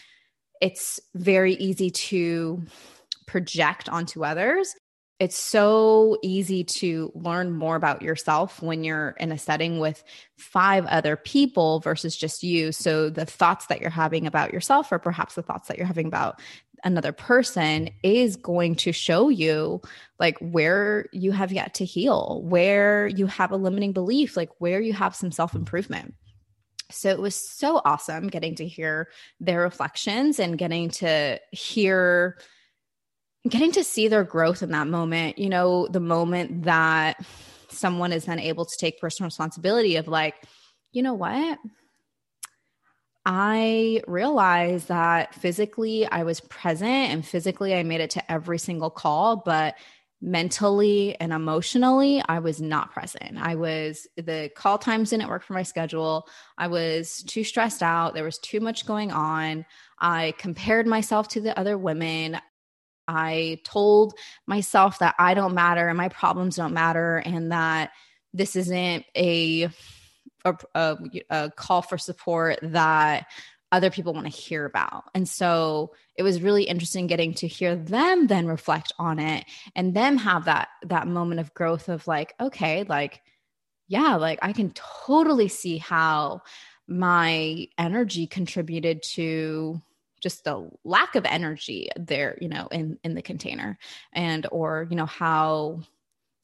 it's 0.60 1.00
very 1.14 1.54
easy 1.54 1.90
to 1.90 2.64
project 3.26 3.88
onto 3.88 4.24
others. 4.24 4.74
It's 5.18 5.36
so 5.36 6.16
easy 6.22 6.62
to 6.62 7.10
learn 7.14 7.50
more 7.50 7.74
about 7.74 8.02
yourself 8.02 8.62
when 8.62 8.84
you're 8.84 9.16
in 9.18 9.32
a 9.32 9.38
setting 9.38 9.80
with 9.80 10.04
five 10.36 10.86
other 10.86 11.16
people 11.16 11.80
versus 11.80 12.16
just 12.16 12.44
you. 12.44 12.70
So 12.70 13.10
the 13.10 13.26
thoughts 13.26 13.66
that 13.66 13.80
you're 13.80 13.90
having 13.90 14.28
about 14.28 14.52
yourself, 14.52 14.92
or 14.92 15.00
perhaps 15.00 15.34
the 15.34 15.42
thoughts 15.42 15.66
that 15.68 15.76
you're 15.76 15.88
having 15.88 16.06
about 16.06 16.40
another 16.84 17.12
person 17.12 17.90
is 18.02 18.36
going 18.36 18.74
to 18.76 18.92
show 18.92 19.28
you 19.28 19.80
like 20.18 20.38
where 20.38 21.06
you 21.12 21.32
have 21.32 21.52
yet 21.52 21.74
to 21.74 21.84
heal, 21.84 22.42
where 22.44 23.06
you 23.06 23.26
have 23.26 23.52
a 23.52 23.56
limiting 23.56 23.92
belief, 23.92 24.36
like 24.36 24.50
where 24.58 24.80
you 24.80 24.92
have 24.92 25.14
some 25.14 25.32
self 25.32 25.54
improvement. 25.54 26.14
So 26.90 27.10
it 27.10 27.18
was 27.18 27.34
so 27.34 27.82
awesome 27.84 28.28
getting 28.28 28.54
to 28.56 28.66
hear 28.66 29.08
their 29.40 29.60
reflections 29.60 30.38
and 30.40 30.56
getting 30.56 30.88
to 30.90 31.38
hear, 31.52 32.38
getting 33.48 33.72
to 33.72 33.84
see 33.84 34.08
their 34.08 34.24
growth 34.24 34.62
in 34.62 34.70
that 34.70 34.86
moment. 34.86 35.38
You 35.38 35.50
know, 35.50 35.86
the 35.88 36.00
moment 36.00 36.62
that 36.62 37.18
someone 37.68 38.12
is 38.12 38.24
then 38.24 38.40
able 38.40 38.64
to 38.64 38.76
take 38.78 39.00
personal 39.00 39.26
responsibility 39.26 39.96
of 39.96 40.08
like, 40.08 40.34
you 40.92 41.02
know 41.02 41.14
what? 41.14 41.58
I 43.30 44.00
realized 44.06 44.88
that 44.88 45.34
physically 45.34 46.06
I 46.06 46.22
was 46.22 46.40
present 46.40 47.12
and 47.12 47.26
physically 47.26 47.74
I 47.74 47.82
made 47.82 48.00
it 48.00 48.08
to 48.12 48.32
every 48.32 48.58
single 48.58 48.88
call, 48.88 49.36
but 49.36 49.74
mentally 50.22 51.14
and 51.20 51.30
emotionally 51.30 52.22
I 52.26 52.38
was 52.38 52.58
not 52.62 52.90
present. 52.90 53.36
I 53.36 53.54
was 53.54 54.06
the 54.16 54.50
call 54.56 54.78
times 54.78 55.10
didn't 55.10 55.28
work 55.28 55.42
for 55.42 55.52
my 55.52 55.62
schedule. 55.62 56.26
I 56.56 56.68
was 56.68 57.22
too 57.24 57.44
stressed 57.44 57.82
out. 57.82 58.14
There 58.14 58.24
was 58.24 58.38
too 58.38 58.60
much 58.60 58.86
going 58.86 59.12
on. 59.12 59.66
I 59.98 60.32
compared 60.38 60.86
myself 60.86 61.28
to 61.28 61.42
the 61.42 61.56
other 61.58 61.76
women. 61.76 62.40
I 63.08 63.60
told 63.62 64.14
myself 64.46 65.00
that 65.00 65.16
I 65.18 65.34
don't 65.34 65.54
matter 65.54 65.86
and 65.88 65.98
my 65.98 66.08
problems 66.08 66.56
don't 66.56 66.72
matter 66.72 67.18
and 67.18 67.52
that 67.52 67.90
this 68.32 68.56
isn't 68.56 69.04
a 69.14 69.68
a, 70.48 70.58
a, 70.74 70.98
a 71.30 71.50
call 71.50 71.82
for 71.82 71.98
support 71.98 72.58
that 72.62 73.26
other 73.70 73.90
people 73.90 74.14
want 74.14 74.26
to 74.26 74.32
hear 74.32 74.64
about. 74.64 75.04
And 75.14 75.28
so 75.28 75.94
it 76.16 76.22
was 76.22 76.40
really 76.40 76.64
interesting 76.64 77.06
getting 77.06 77.34
to 77.34 77.46
hear 77.46 77.76
them 77.76 78.26
then 78.26 78.46
reflect 78.46 78.92
on 78.98 79.18
it 79.18 79.44
and 79.76 79.94
them 79.94 80.16
have 80.16 80.46
that 80.46 80.68
that 80.84 81.06
moment 81.06 81.40
of 81.40 81.54
growth 81.54 81.88
of 81.88 82.06
like 82.06 82.34
okay, 82.40 82.84
like 82.84 83.20
yeah, 83.86 84.16
like 84.16 84.38
I 84.42 84.52
can 84.52 84.72
totally 84.72 85.48
see 85.48 85.78
how 85.78 86.42
my 86.86 87.68
energy 87.76 88.26
contributed 88.26 89.02
to 89.02 89.80
just 90.20 90.44
the 90.44 90.68
lack 90.84 91.14
of 91.14 91.24
energy 91.26 91.90
there 91.96 92.36
you 92.40 92.48
know 92.48 92.66
in 92.68 92.98
in 93.04 93.14
the 93.14 93.22
container 93.22 93.78
and 94.12 94.46
or 94.50 94.86
you 94.90 94.96
know 94.96 95.06
how 95.06 95.80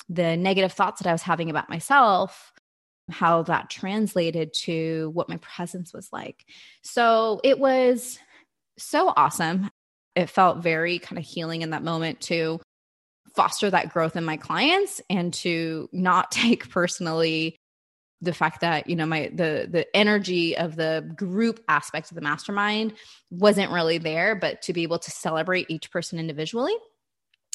the 0.09 0.37
negative 0.37 0.73
thoughts 0.73 1.01
that 1.01 1.09
i 1.09 1.13
was 1.13 1.23
having 1.23 1.51
about 1.51 1.69
myself 1.69 2.53
how 3.11 3.43
that 3.43 3.71
translated 3.71 4.53
to 4.53 5.11
what 5.15 5.29
my 5.29 5.37
presence 5.39 5.93
was 5.93 6.09
like. 6.13 6.45
So 6.83 7.41
it 7.45 7.59
was 7.59 8.19
so 8.79 9.13
awesome. 9.17 9.71
It 10.15 10.31
felt 10.31 10.63
very 10.63 10.99
kind 10.99 11.19
of 11.19 11.25
healing 11.25 11.63
in 11.63 11.71
that 11.71 11.83
moment 11.83 12.21
to 12.23 12.61
foster 13.35 13.71
that 13.71 13.93
growth 13.93 14.17
in 14.17 14.25
my 14.25 14.37
clients 14.37 15.01
and 15.11 15.35
to 15.35 15.89
not 15.93 16.31
take 16.31 16.71
personally 16.71 17.57
the 18.21 18.33
fact 18.33 18.63
that 18.63 18.89
you 18.89 18.97
know 18.97 19.05
my 19.05 19.31
the 19.35 19.69
the 19.71 19.87
energy 19.95 20.57
of 20.57 20.77
the 20.77 21.13
group 21.15 21.63
aspect 21.69 22.11
of 22.11 22.15
the 22.15 22.23
mastermind 22.23 22.95
wasn't 23.31 23.71
really 23.71 23.99
there 23.99 24.35
but 24.35 24.63
to 24.63 24.73
be 24.73 24.83
able 24.83 24.99
to 24.99 25.11
celebrate 25.11 25.67
each 25.69 25.91
person 25.91 26.19
individually. 26.19 26.75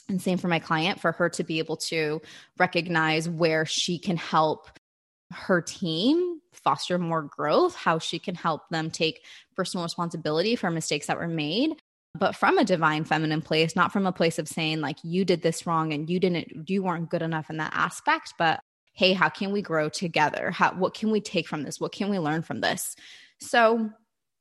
And 0.10 0.22
same 0.22 0.38
for 0.38 0.48
my 0.48 0.60
client 0.60 1.00
for 1.00 1.12
her 1.14 1.30
to 1.30 1.44
be 1.44 1.60
able 1.60 1.78
to 1.78 2.22
recognize 2.58 3.30
where 3.30 3.66
she 3.66 4.00
can 4.00 4.18
help 4.18 4.70
her 5.32 5.62
team 5.62 6.40
foster 6.54 6.98
more 6.98 7.22
growth 7.22 7.76
how 7.76 8.00
she 8.00 8.20
can 8.20 8.36
help 8.36 8.68
them 8.70 8.90
take 8.90 9.24
personal 9.56 9.84
responsibility 9.84 10.56
for 10.56 10.70
mistakes 10.72 11.08
that 11.08 11.18
were 11.18 11.28
made 11.28 11.76
but 12.18 12.36
from 12.36 12.58
a 12.58 12.66
divine 12.66 13.04
feminine 13.04 13.42
place 13.42 13.76
not 13.76 13.92
from 13.92 14.08
a 14.08 14.12
place 14.12 14.40
of 14.40 14.48
saying 14.48 14.82
like 14.82 14.98
you 15.04 15.24
did 15.24 15.42
this 15.42 15.68
wrong 15.68 15.94
and 15.94 16.10
you 16.10 16.20
didn't 16.20 16.70
you 16.70 16.82
weren't 16.82 17.10
good 17.10 17.22
enough 17.22 17.50
in 17.50 17.58
that 17.58 17.72
aspect 17.76 18.34
but 18.38 18.60
hey, 19.00 19.14
how 19.14 19.30
can 19.30 19.54
we 19.54 19.62
grow 19.62 19.88
together? 19.88 20.52
How, 20.52 20.74
what 20.74 20.94
can 20.94 21.10
we 21.10 21.22
take 21.22 21.48
from 21.48 21.64
this? 21.64 21.80
What 21.80 21.94
can 21.94 22.10
we 22.10 22.20
learn 22.20 22.42
from 22.42 22.60
this? 22.60 22.98
So, 23.40 23.90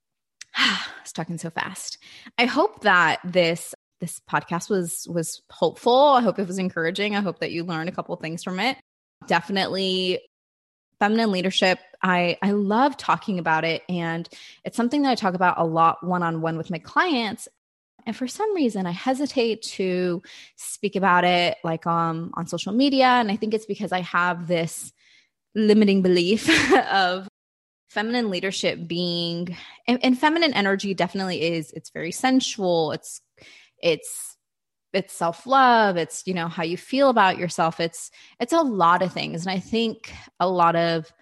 I 0.57 0.81
was 1.01 1.13
talking 1.13 1.39
so 1.39 1.49
fast. 1.49 1.99
I 2.37 2.47
hope 2.47 2.83
that 2.83 3.21
this 3.25 3.75
this 4.01 4.21
podcast 4.31 4.69
was 4.69 5.07
was 5.09 5.43
hopeful. 5.51 5.97
I 5.97 6.23
hope 6.23 6.41
it 6.41 6.47
was 6.47 6.59
encouraging. 6.59 7.15
I 7.15 7.21
hope 7.21 7.39
that 7.39 7.53
you 7.53 7.63
learned 7.65 7.89
a 7.89 7.93
couple 7.93 8.17
things 8.17 8.43
from 8.43 8.59
it. 8.59 8.77
Definitely 9.29 10.21
feminine 10.99 11.33
leadership. 11.33 11.79
I 12.03 12.39
I 12.43 12.53
love 12.53 12.97
talking 12.97 13.39
about 13.39 13.65
it 13.65 13.83
and 13.89 14.29
it's 14.65 14.77
something 14.77 15.03
that 15.03 15.11
I 15.11 15.15
talk 15.15 15.35
about 15.35 15.59
a 15.59 15.65
lot 15.65 16.05
one-on-one 16.05 16.57
with 16.57 16.71
my 16.71 16.79
clients 16.79 17.49
and 18.09 18.17
for 18.17 18.27
some 18.27 18.55
reason, 18.55 18.87
I 18.87 18.93
hesitate 18.93 19.61
to 19.75 20.23
speak 20.57 20.97
about 20.97 21.25
it 21.25 21.59
like 21.63 21.87
um, 21.87 22.31
on 22.39 22.47
social 22.47 22.73
media. 22.73 23.05
And 23.05 23.31
I 23.31 23.37
think 23.37 23.53
it's 23.53 23.67
because 23.67 23.93
I 23.93 24.01
have 24.01 24.47
this 24.47 24.95
limiting 25.55 26.01
belief 26.01 26.49
of 26.91 27.29
feminine 27.91 28.31
leadership 28.31 28.89
being 28.89 29.55
and, 29.87 30.03
and, 30.03 30.19
feminine 30.19 30.55
energy 30.55 30.95
definitely 30.95 31.43
is 31.43 31.71
it's 31.73 31.91
very 31.91 32.13
sensual 32.13 32.93
it's 32.93 33.21
it's 33.83 34.38
it's 34.93 35.13
self-love 35.13 35.97
it's 35.97 36.23
you 36.27 36.35
know 36.35 36.49
how 36.49 36.63
you 36.63 36.77
feel 36.77 37.11
about 37.11 37.39
yourself 37.39 37.81
it's 37.81 38.11
it's 38.41 38.53
a 38.53 38.63
lot 38.63 39.03
of 39.03 39.13
things 39.13 39.47
and 39.47 39.55
i 39.55 39.59
think 39.59 40.13
a 40.41 40.49
lot 40.49 40.77
of 40.77 41.13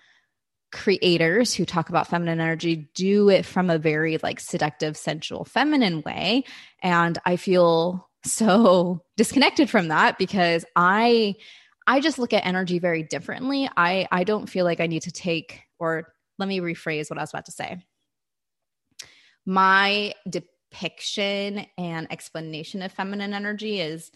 creators 0.72 1.55
who 1.55 1.64
talk 1.64 1.88
about 1.88 2.07
feminine 2.07 2.40
energy 2.40 2.88
do 2.94 3.29
it 3.29 3.44
from 3.44 3.70
a 3.70 3.79
very 3.79 4.18
like 4.22 4.40
seductive 4.40 4.96
sensual 4.96 5.44
feminine 5.44 6.02
way 6.02 6.44
and 6.83 7.18
i 7.24 7.37
feel 7.37 8.09
so 8.24 9.00
disconnected 9.16 9.70
from 9.70 9.88
that 9.88 10.18
because 10.18 10.64
i 10.74 11.35
i 11.87 12.00
just 12.00 12.18
look 12.18 12.33
at 12.33 12.44
energy 12.44 12.79
very 12.79 13.02
differently. 13.02 13.68
I 13.76 14.09
i 14.11 14.24
don't 14.24 14.48
feel 14.48 14.64
like 14.64 14.81
i 14.81 14.87
need 14.87 15.02
to 15.02 15.12
take 15.12 15.62
or 15.79 16.12
let 16.38 16.48
me 16.48 16.61
rephrase 16.61 17.09
what 17.09 17.18
i 17.18 17.22
was 17.22 17.31
about 17.31 17.46
to 17.46 17.52
say. 17.52 17.79
My 19.46 20.12
depiction 20.76 21.66
and 21.78 22.06
explanation 22.10 22.82
of 22.82 22.92
feminine 22.92 23.32
energy 23.32 23.80
is 23.80 24.10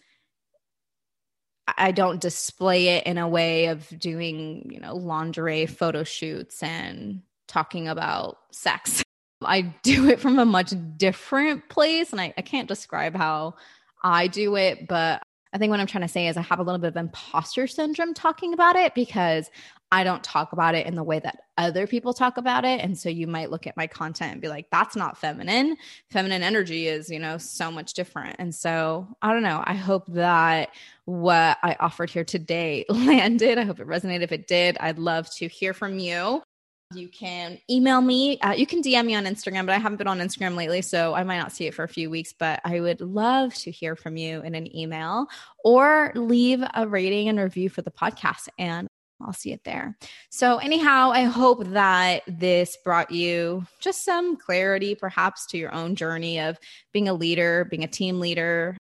I 1.78 1.92
don't 1.92 2.20
display 2.20 2.88
it 2.88 3.06
in 3.06 3.16
a 3.16 3.28
way 3.28 3.66
of 3.66 3.88
doing, 3.98 4.70
you 4.72 4.80
know, 4.80 4.94
lingerie 4.94 5.66
photo 5.66 6.02
shoots 6.04 6.62
and 6.62 7.22
talking 7.46 7.88
about 7.88 8.38
sex. 8.50 9.02
I 9.42 9.74
do 9.82 10.08
it 10.08 10.20
from 10.20 10.38
a 10.38 10.44
much 10.44 10.74
different 10.96 11.68
place. 11.68 12.12
And 12.12 12.20
I, 12.20 12.34
I 12.36 12.42
can't 12.42 12.68
describe 12.68 13.14
how 13.14 13.54
I 14.02 14.26
do 14.26 14.56
it, 14.56 14.88
but 14.88 15.22
I 15.52 15.58
think 15.58 15.70
what 15.70 15.80
I'm 15.80 15.86
trying 15.86 16.02
to 16.02 16.08
say 16.08 16.28
is 16.28 16.36
I 16.36 16.42
have 16.42 16.60
a 16.60 16.62
little 16.62 16.78
bit 16.78 16.88
of 16.88 16.96
imposter 16.96 17.66
syndrome 17.66 18.14
talking 18.14 18.54
about 18.54 18.76
it 18.76 18.94
because 18.94 19.50
I 19.92 20.04
don't 20.04 20.22
talk 20.22 20.52
about 20.52 20.76
it 20.76 20.86
in 20.86 20.94
the 20.94 21.02
way 21.02 21.18
that 21.18 21.42
other 21.58 21.88
people 21.88 22.14
talk 22.14 22.36
about 22.36 22.64
it. 22.64 22.80
And 22.80 22.96
so 22.96 23.08
you 23.08 23.26
might 23.26 23.50
look 23.50 23.66
at 23.66 23.76
my 23.76 23.88
content 23.88 24.32
and 24.32 24.40
be 24.40 24.48
like, 24.48 24.70
that's 24.70 24.94
not 24.94 25.18
feminine. 25.18 25.76
Feminine 26.10 26.44
energy 26.44 26.86
is, 26.86 27.10
you 27.10 27.18
know, 27.18 27.38
so 27.38 27.72
much 27.72 27.94
different. 27.94 28.36
And 28.38 28.54
so 28.54 29.08
I 29.20 29.32
don't 29.32 29.42
know. 29.42 29.62
I 29.66 29.74
hope 29.74 30.06
that 30.08 30.70
what 31.06 31.58
I 31.62 31.76
offered 31.80 32.10
here 32.10 32.24
today 32.24 32.84
landed. 32.88 33.58
I 33.58 33.64
hope 33.64 33.80
it 33.80 33.88
resonated. 33.88 34.22
If 34.22 34.32
it 34.32 34.46
did, 34.46 34.78
I'd 34.78 35.00
love 35.00 35.28
to 35.36 35.48
hear 35.48 35.74
from 35.74 35.98
you. 35.98 36.42
You 36.92 37.08
can 37.08 37.58
email 37.70 38.00
me. 38.00 38.40
Uh, 38.40 38.50
you 38.50 38.66
can 38.66 38.82
DM 38.82 39.06
me 39.06 39.14
on 39.14 39.24
Instagram, 39.24 39.64
but 39.64 39.76
I 39.76 39.78
haven't 39.78 39.98
been 39.98 40.08
on 40.08 40.18
Instagram 40.18 40.56
lately, 40.56 40.82
so 40.82 41.14
I 41.14 41.22
might 41.22 41.38
not 41.38 41.52
see 41.52 41.66
it 41.66 41.74
for 41.74 41.84
a 41.84 41.88
few 41.88 42.10
weeks. 42.10 42.34
But 42.36 42.60
I 42.64 42.80
would 42.80 43.00
love 43.00 43.54
to 43.54 43.70
hear 43.70 43.94
from 43.94 44.16
you 44.16 44.40
in 44.42 44.56
an 44.56 44.74
email 44.76 45.28
or 45.64 46.10
leave 46.16 46.64
a 46.74 46.88
rating 46.88 47.28
and 47.28 47.38
review 47.38 47.68
for 47.68 47.82
the 47.82 47.92
podcast. 47.92 48.48
And 48.58 48.88
I'll 49.22 49.32
see 49.32 49.52
it 49.52 49.62
there. 49.62 49.96
So, 50.30 50.58
anyhow, 50.58 51.10
I 51.12 51.24
hope 51.24 51.64
that 51.68 52.22
this 52.26 52.76
brought 52.84 53.12
you 53.12 53.66
just 53.78 54.04
some 54.04 54.36
clarity, 54.36 54.96
perhaps, 54.96 55.46
to 55.48 55.58
your 55.58 55.72
own 55.72 55.94
journey 55.94 56.40
of 56.40 56.58
being 56.92 57.08
a 57.08 57.14
leader, 57.14 57.66
being 57.70 57.84
a 57.84 57.88
team 57.88 58.18
leader, 58.18 58.76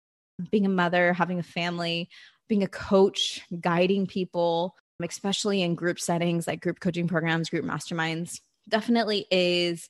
being 0.50 0.66
a 0.66 0.70
mother, 0.70 1.12
having 1.12 1.38
a 1.38 1.44
family, 1.44 2.08
being 2.48 2.64
a 2.64 2.68
coach, 2.68 3.42
guiding 3.60 4.08
people, 4.08 4.74
especially 5.04 5.62
in 5.62 5.74
group 5.74 6.00
settings 6.00 6.46
like 6.46 6.60
group 6.60 6.80
coaching 6.80 7.08
programs, 7.08 7.50
group 7.50 7.64
masterminds. 7.64 8.40
Definitely 8.68 9.26
is 9.30 9.88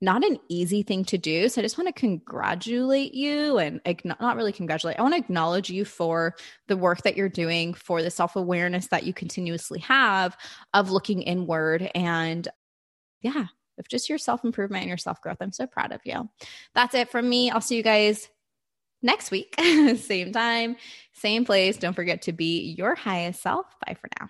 not 0.00 0.24
an 0.24 0.38
easy 0.48 0.82
thing 0.82 1.04
to 1.06 1.18
do. 1.18 1.48
So 1.48 1.60
I 1.60 1.64
just 1.64 1.78
want 1.78 1.88
to 1.88 1.98
congratulate 1.98 3.14
you 3.14 3.58
and 3.58 3.80
not 4.04 4.36
really 4.36 4.52
congratulate. 4.52 4.98
I 4.98 5.02
want 5.02 5.14
to 5.14 5.20
acknowledge 5.20 5.70
you 5.70 5.84
for 5.84 6.34
the 6.68 6.76
work 6.76 7.02
that 7.02 7.16
you're 7.16 7.28
doing, 7.28 7.74
for 7.74 8.02
the 8.02 8.10
self 8.10 8.36
awareness 8.36 8.88
that 8.88 9.04
you 9.04 9.12
continuously 9.12 9.80
have 9.80 10.36
of 10.74 10.90
looking 10.90 11.22
inward 11.22 11.90
and, 11.94 12.46
yeah, 13.22 13.46
of 13.78 13.88
just 13.88 14.08
your 14.08 14.18
self 14.18 14.44
improvement 14.44 14.82
and 14.82 14.88
your 14.88 14.98
self 14.98 15.20
growth. 15.20 15.38
I'm 15.40 15.52
so 15.52 15.66
proud 15.66 15.92
of 15.92 16.00
you. 16.04 16.28
That's 16.74 16.94
it 16.94 17.10
from 17.10 17.28
me. 17.28 17.50
I'll 17.50 17.60
see 17.60 17.76
you 17.76 17.82
guys 17.82 18.28
next 19.02 19.30
week, 19.30 19.54
same 19.98 20.32
time, 20.32 20.76
same 21.12 21.44
place. 21.44 21.76
Don't 21.76 21.94
forget 21.94 22.22
to 22.22 22.32
be 22.32 22.74
your 22.76 22.94
highest 22.94 23.42
self. 23.42 23.66
Bye 23.86 23.96
for 24.00 24.08
now. 24.20 24.28